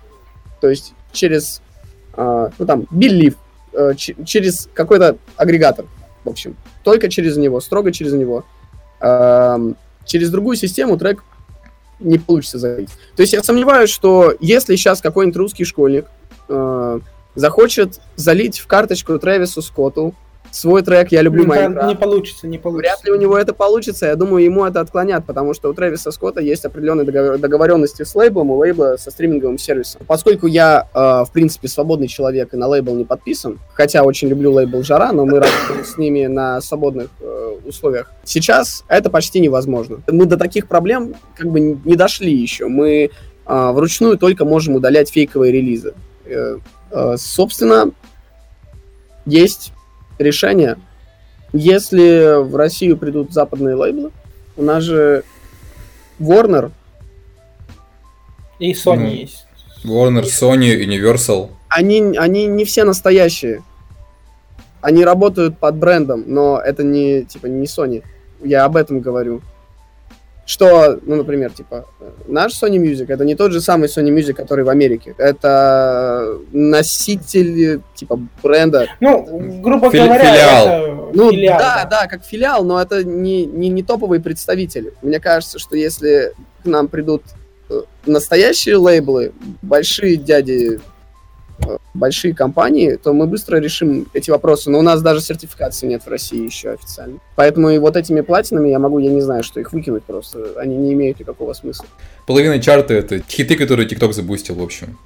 [0.61, 1.63] То есть через,
[2.17, 3.37] э, ну там, Believe,
[3.73, 5.87] э, через какой-то агрегатор,
[6.25, 6.57] в общем.
[6.83, 8.45] Только через него, строго через него.
[9.01, 9.59] Э,
[10.05, 11.23] через другую систему трек
[11.99, 12.91] не получится залить.
[13.17, 16.07] То есть я сомневаюсь, что если сейчас какой-нибудь русский школьник
[16.49, 17.01] э,
[17.35, 20.15] захочет залить в карточку Трэвису Скотту
[20.57, 21.89] свой трек «Я люблю Майнкрафт».
[21.89, 22.95] Не получится, не получится.
[22.95, 24.07] Вряд ли у него это получится.
[24.07, 28.15] Я думаю, ему это отклонят, потому что у Трэвиса Скотта есть определенные договор- договоренности с
[28.15, 30.01] лейблом, у лейбла со стриминговым сервисом.
[30.07, 34.53] Поскольку я, э, в принципе, свободный человек и на лейбл не подписан, хотя очень люблю
[34.53, 38.11] лейбл Жара, но мы работаем с ними на свободных э, условиях.
[38.25, 40.01] Сейчас это почти невозможно.
[40.09, 42.69] Мы до таких проблем как бы не дошли еще.
[42.69, 43.11] Мы
[43.47, 45.93] э, вручную только можем удалять фейковые релизы.
[46.25, 46.59] Э,
[46.91, 47.91] э, собственно,
[49.27, 49.73] есть
[50.19, 50.77] решение.
[51.53, 54.11] Если в Россию придут западные лейблы,
[54.57, 55.25] у нас же
[56.19, 56.71] Warner.
[58.59, 59.47] И Sony ну, есть.
[59.85, 61.51] Warner, Sony, Universal.
[61.69, 63.63] Они, они не все настоящие.
[64.81, 68.03] Они работают под брендом, но это не, типа, не Sony.
[68.43, 69.43] Я об этом говорю
[70.47, 71.87] что, ну, например, типа,
[72.29, 75.15] наш Sony Music это не тот же самый Sony Music, который в Америке.
[75.19, 78.87] Это носитель, типа, бренда.
[79.01, 80.67] Ну, грубо Фили- говоря, филиал.
[80.69, 81.59] это ну, филиал.
[81.59, 84.95] Да, да, как филиал, но это не, не, не топовые представители.
[85.03, 86.33] Мне кажется, что если
[86.63, 87.23] к нам придут
[87.69, 89.33] э, настоящие лейблы,
[89.63, 90.81] большие дяди
[91.95, 94.71] большие компании, то мы быстро решим эти вопросы.
[94.71, 97.19] Но у нас даже сертификации нет в России еще официально.
[97.35, 100.55] Поэтому и вот этими платинами я могу, я не знаю, что их выкинуть просто.
[100.59, 101.87] Они не имеют никакого смысла.
[102.27, 104.99] Половина чарта это хиты, которые TikTok запустил, в общем.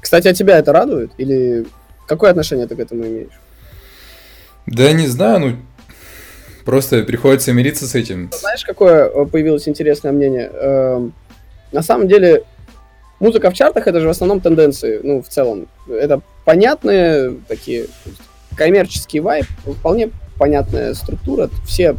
[0.00, 1.10] Кстати, а тебя это радует?
[1.18, 1.66] Или
[2.06, 3.40] какое отношение ты к этому имеешь?
[4.66, 5.56] Да не знаю, ну
[6.64, 8.30] просто приходится мириться с этим.
[8.32, 10.50] Знаешь, какое э, появилось интересное мнение?
[10.52, 11.12] Эм,
[11.72, 12.44] на самом деле,
[13.20, 15.68] музыка в чартах это же в основном тенденции, ну, в целом.
[15.88, 17.86] Это понятные такие
[18.56, 21.50] коммерческие вайп, вполне понятная структура.
[21.66, 21.96] Все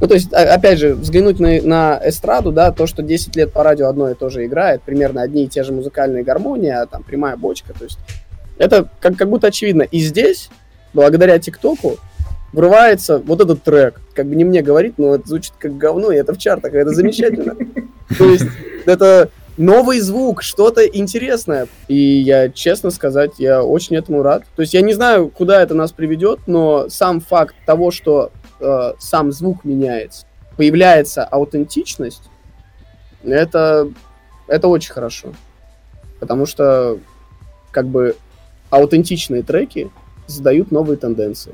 [0.00, 3.62] ну, то есть, опять же, взглянуть на, на эстраду, да, то, что 10 лет по
[3.62, 7.02] радио одно и то же играет, примерно одни и те же музыкальные гармонии, а там
[7.02, 7.98] прямая бочка, то есть
[8.58, 9.82] это как, как будто очевидно.
[9.82, 10.50] И здесь,
[10.92, 11.96] благодаря ТикТоку,
[12.52, 14.00] врывается вот этот трек.
[14.14, 16.76] Как бы не мне говорить, но это звучит как говно, и это в чартах, и
[16.76, 17.56] это замечательно.
[18.18, 18.44] То есть
[18.86, 19.30] это
[19.60, 21.68] новый звук, что-то интересное.
[21.86, 24.44] И я, честно сказать, я очень этому рад.
[24.56, 28.92] То есть я не знаю, куда это нас приведет, но сам факт того, что э,
[28.98, 32.22] сам звук меняется, появляется аутентичность,
[33.22, 33.88] это,
[34.48, 35.34] это очень хорошо.
[36.18, 36.98] Потому что
[37.70, 38.16] как бы
[38.70, 39.90] аутентичные треки
[40.26, 41.52] задают новые тенденции.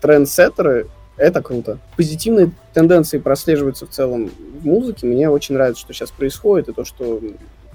[0.00, 0.86] Трендсеттеры—
[1.20, 1.78] это круто.
[1.96, 5.06] Позитивные тенденции прослеживаются в целом в музыке.
[5.06, 7.20] Мне очень нравится, что сейчас происходит, и то, что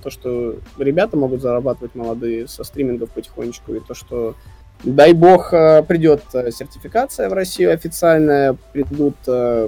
[0.06, 4.36] то, что ребята могут зарабатывать молодые со стримингов потихонечку, и то, что
[4.84, 9.68] дай бог э, придет э, сертификация в Россию официальная, придут э,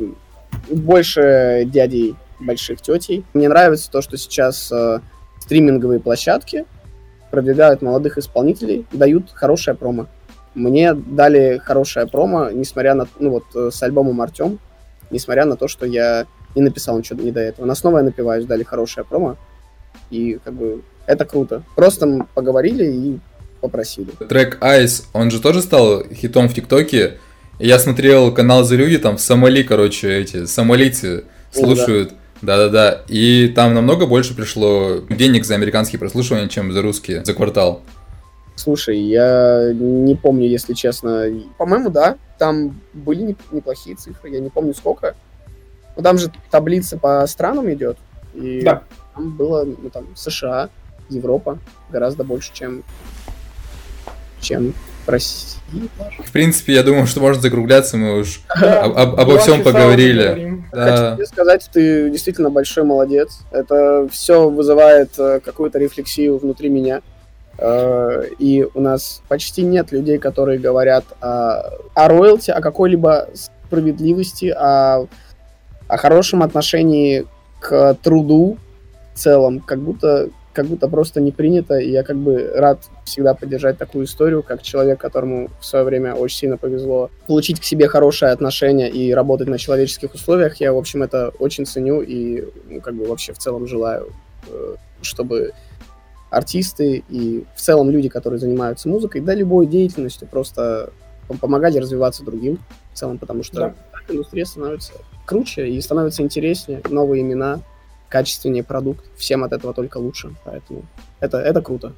[0.70, 3.26] больше дядей, больших тетей.
[3.34, 4.72] Мне нравится то, что сейчас
[5.40, 6.66] стриминговые площадки
[7.32, 10.06] продвигают молодых исполнителей, дают хорошее промо.
[10.58, 14.58] Мне дали хорошее промо, несмотря на, ну вот, с альбомом Артем,
[15.12, 17.68] несмотря на то, что я не написал ничего не до этого.
[17.68, 19.38] На снова я напиваюсь, дали хорошее промо.
[20.10, 21.62] И как бы это круто.
[21.76, 23.20] Просто поговорили и
[23.62, 24.10] попросили.
[24.28, 27.20] Трек Ice, он же тоже стал хитом в ТикТоке.
[27.60, 32.14] Я смотрел канал за люди, там в Сомали, короче, эти сомалийцы слушают.
[32.42, 33.04] Да-да-да.
[33.08, 37.84] И там намного больше пришло денег за американские прослушивания, чем за русские, за квартал.
[38.58, 41.26] Слушай, я не помню, если честно.
[41.58, 42.18] По-моему, да.
[42.40, 44.32] Там были неплохие цифры.
[44.32, 45.16] Я не помню сколько.
[45.96, 47.98] Но там же таблица по странам идет.
[48.34, 48.84] И да.
[49.14, 50.70] там было, ну, там, США,
[51.10, 52.84] Европа гораздо больше, чем,
[54.42, 54.74] чем
[55.06, 55.60] в России.
[56.26, 60.64] В принципе, я думаю, что можно закругляться, мы уж да, об, об, обо всем поговорили.
[60.72, 60.86] Да.
[60.86, 63.40] Хочу тебе сказать, ты действительно большой молодец.
[63.52, 67.02] Это все вызывает э, какую-то рефлексию внутри меня.
[67.58, 71.62] Э, и у нас почти нет людей, которые говорят о,
[71.94, 75.08] о роялти, о какой-либо справедливости, о,
[75.88, 77.26] о хорошем отношении
[77.60, 78.58] к труду
[79.14, 83.34] в целом, как будто, как будто просто не принято, и я как бы рад всегда
[83.34, 87.88] поддержать такую историю, как человек, которому в свое время очень сильно повезло получить к себе
[87.88, 90.58] хорошее отношение и работать на человеческих условиях.
[90.58, 94.14] Я, в общем, это очень ценю и ну, как бы вообще в целом желаю,
[94.48, 95.54] э, чтобы
[96.30, 100.92] артисты и в целом люди, которые занимаются музыкой, да любой деятельностью, просто
[101.42, 102.60] помогали развиваться другим
[102.94, 103.74] в целом, потому что да.
[104.10, 104.94] индустрия становится
[105.26, 107.62] круче и становится интереснее, новые имена
[108.10, 110.86] качественнее продукт, всем от этого только лучше, поэтому
[111.20, 111.94] это, это круто.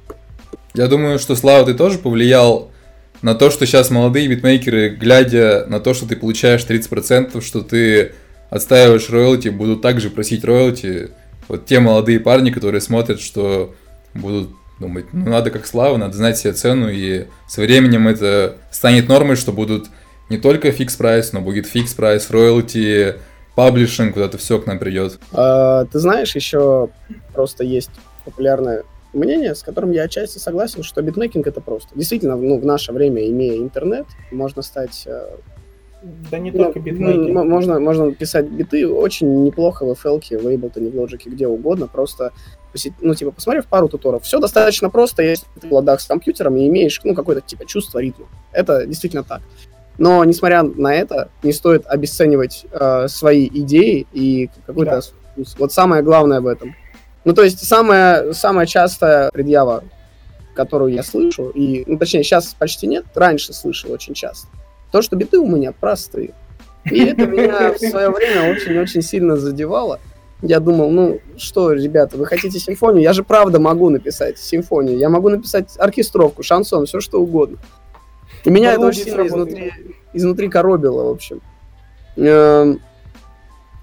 [0.74, 2.70] Я думаю, что, Слава, ты тоже повлиял
[3.22, 8.12] на то, что сейчас молодые битмейкеры, глядя на то, что ты получаешь 30%, что ты
[8.50, 11.10] отстаиваешь роялти, будут также просить роялти.
[11.48, 13.74] Вот те молодые парни, которые смотрят, что
[14.14, 19.08] будут думать, ну надо как Слава, надо знать себе цену, и со временем это станет
[19.08, 19.88] нормой, что будут
[20.30, 23.16] не только fix price, но будет fix price, роялти,
[23.54, 25.18] publishing, вот это все к нам придет.
[25.32, 26.88] А, ты знаешь, еще
[27.34, 27.90] просто есть
[28.24, 31.88] популярное мнение, с которым я отчасти согласен, что битмейкинг это просто.
[31.94, 35.04] Действительно, ну, в наше время, имея интернет, можно стать...
[35.06, 35.36] Э,
[36.30, 37.44] да не ну, только битмейкинг.
[37.44, 42.32] Можно, можно писать биты очень неплохо в FL, в Ableton, в Logic, где угодно, просто
[43.00, 46.66] ну, типа, посмотрев пару туторов, все достаточно просто, если ты в ладах с компьютером и
[46.68, 48.26] имеешь, ну, какое-то, типа, чувство ритма.
[48.52, 49.42] Это действительно так.
[49.98, 55.02] Но, несмотря на это, не стоит обесценивать э, свои идеи и какой-то...
[55.36, 55.44] Да.
[55.58, 56.74] Вот самое главное в этом.
[57.24, 59.84] Ну, то есть, самая, самая частая предъява,
[60.54, 64.48] которую я слышу, и, ну, точнее, сейчас почти нет, раньше слышал очень часто,
[64.90, 66.34] то, что биты у меня простые.
[66.90, 70.00] И это меня в свое время очень-очень сильно задевало.
[70.42, 73.02] Я думал, ну что, ребята, вы хотите симфонию?
[73.02, 74.98] Я же правда могу написать симфонию.
[74.98, 77.58] Я могу написать оркестровку, шансон, все что угодно.
[78.44, 79.72] И меня это очень сильно изнутри,
[80.14, 81.42] изнутри коробило, в общем.
[82.16, 82.80] Эм,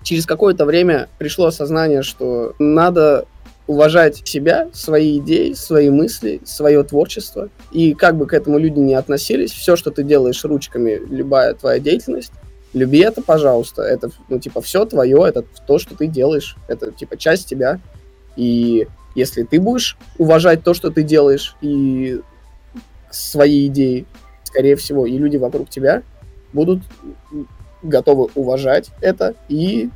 [0.03, 3.25] через какое-то время пришло осознание, что надо
[3.67, 7.49] уважать себя, свои идеи, свои мысли, свое творчество.
[7.71, 11.79] И как бы к этому люди не относились, все, что ты делаешь ручками, любая твоя
[11.79, 12.31] деятельность,
[12.73, 13.81] люби это, пожалуйста.
[13.81, 16.55] Это, ну, типа, все твое, это то, что ты делаешь.
[16.67, 17.79] Это, типа, часть тебя.
[18.35, 22.21] И если ты будешь уважать то, что ты делаешь, и
[23.09, 24.05] свои идеи,
[24.43, 26.03] скорее всего, и люди вокруг тебя
[26.53, 26.81] будут
[27.81, 29.89] готовы уважать это и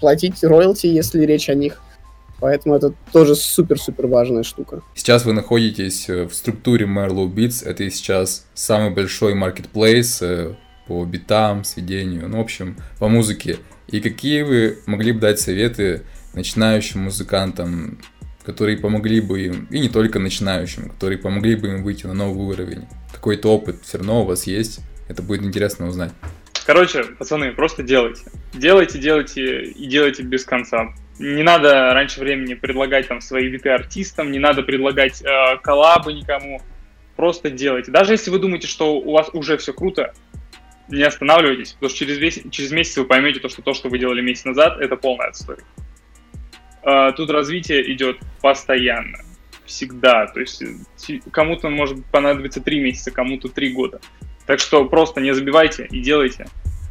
[0.00, 1.80] платить роялти, если речь о них.
[2.40, 4.82] Поэтому это тоже супер-супер важная штука.
[4.94, 7.64] Сейчас вы находитесь э, в структуре Merlow Beats.
[7.64, 10.20] Это сейчас самый большой маркетплейс
[10.86, 13.58] по битам, сведению, ну, в общем, по музыке.
[13.88, 16.02] И какие вы могли бы дать советы
[16.34, 17.98] начинающим музыкантам,
[18.44, 22.46] которые помогли бы им, и не только начинающим, которые помогли бы им выйти на новый
[22.46, 22.86] уровень?
[23.12, 26.12] Какой-то опыт все равно у вас есть, это будет интересно узнать.
[26.66, 28.22] Короче, пацаны, просто делайте.
[28.54, 30.94] Делайте, делайте и делайте без конца.
[31.18, 36.62] Не надо раньше времени предлагать там свои биты артистам, не надо предлагать э, коллабы никому.
[37.16, 37.92] Просто делайте.
[37.92, 40.14] Даже если вы думаете, что у вас уже все круто,
[40.88, 43.98] не останавливайтесь, потому что через, весь, через месяц вы поймете, то, что то, что вы
[43.98, 45.56] делали месяц назад, это полная отстой.
[46.82, 49.18] Uh, тут развитие идет постоянно,
[49.64, 50.26] всегда.
[50.26, 50.62] То есть
[51.30, 54.00] кому-то может понадобиться три месяца, кому-то три года.
[54.46, 56.46] Так что просто не забивайте и делайте,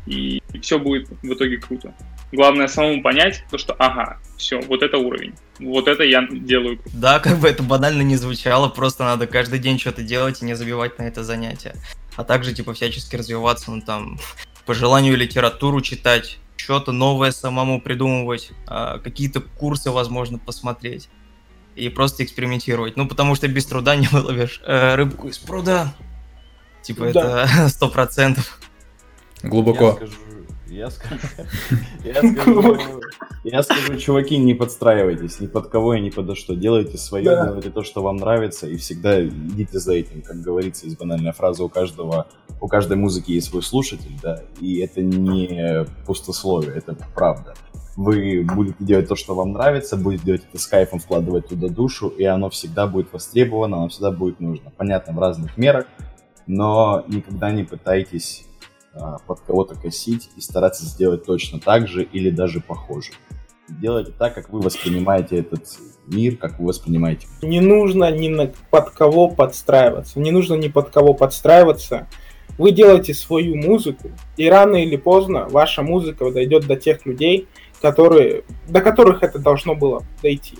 [0.07, 1.93] и все будет в итоге круто.
[2.31, 6.79] Главное самому понять то, что ага, все, вот это уровень, вот это я делаю.
[6.91, 10.55] Да, как бы это банально не звучало, просто надо каждый день что-то делать и не
[10.55, 11.75] забивать на это занятие
[12.15, 14.19] а также типа всячески развиваться, ну там
[14.65, 21.09] по желанию литературу читать, что-то новое самому придумывать, а, какие-то курсы, возможно, посмотреть
[21.75, 22.95] и просто экспериментировать.
[22.97, 25.93] Ну, потому что без труда не выловишь э, рыбку из пруда.
[26.83, 27.45] Типа да.
[27.45, 28.59] это сто процентов.
[29.41, 29.85] Глубоко.
[30.01, 30.13] Я скажу,
[30.67, 31.27] я скажу,
[32.03, 32.77] я скажу,
[33.43, 36.55] я скажу, чуваки, не подстраивайтесь ни под кого и ни под что.
[36.55, 37.45] Делайте свое, да.
[37.45, 40.21] делайте то, что вам нравится, и всегда идите за этим.
[40.21, 42.27] Как говорится, есть банальная фраза, у каждого,
[42.61, 47.53] у каждой музыки есть свой слушатель, да, и это не пустословие, это правда.
[47.95, 52.07] Вы будете делать то, что вам нравится, будете делать это с кайфом, вкладывать туда душу,
[52.07, 54.71] и оно всегда будет востребовано, оно всегда будет нужно.
[54.75, 55.85] Понятно, в разных мерах,
[56.47, 58.45] но никогда не пытайтесь
[59.27, 63.11] под кого-то косить и стараться сделать точно так же или даже похоже.
[63.67, 65.67] Делайте так, как вы воспринимаете этот
[66.05, 67.27] мир, как вы воспринимаете.
[67.41, 70.19] Не нужно ни на под кого подстраиваться.
[70.19, 72.07] Не нужно ни под кого подстраиваться.
[72.57, 77.47] Вы делаете свою музыку, и рано или поздно ваша музыка дойдет до тех людей,
[77.81, 80.59] которые, до которых это должно было дойти.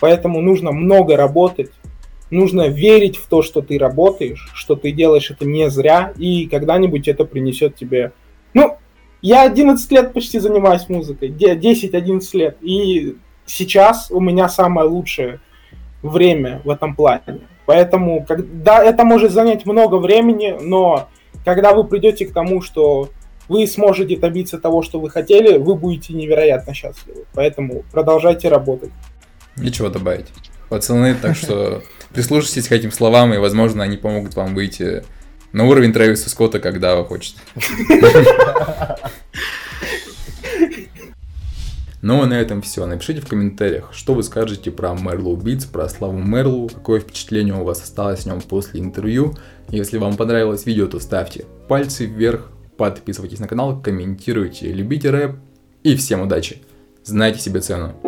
[0.00, 1.70] Поэтому нужно много работать,
[2.30, 7.08] нужно верить в то, что ты работаешь, что ты делаешь это не зря, и когда-нибудь
[7.08, 8.12] это принесет тебе...
[8.54, 8.76] Ну,
[9.22, 13.16] я 11 лет почти занимаюсь музыкой, 10-11 лет, и
[13.46, 15.40] сейчас у меня самое лучшее
[16.02, 17.40] время в этом плане.
[17.66, 21.08] Поэтому, да, это может занять много времени, но
[21.44, 23.10] когда вы придете к тому, что
[23.48, 27.24] вы сможете добиться того, что вы хотели, вы будете невероятно счастливы.
[27.34, 28.90] Поэтому продолжайте работать.
[29.56, 30.26] Нечего добавить.
[30.68, 35.04] Пацаны, так что прислушайтесь к этим словам, и, возможно, они помогут вам выйти
[35.52, 37.38] на уровень Трэвиса Скотта, когда вы хотите.
[42.00, 42.86] Ну а на этом все.
[42.86, 47.64] Напишите в комментариях, что вы скажете про Мерлоу Битс, про Славу Мерлоу, какое впечатление у
[47.64, 49.36] вас осталось о нем после интервью.
[49.70, 55.36] Если вам понравилось видео, то ставьте пальцы вверх, подписывайтесь на канал, комментируйте, любите рэп
[55.82, 56.62] и всем удачи.
[57.02, 58.07] Знайте себе цену.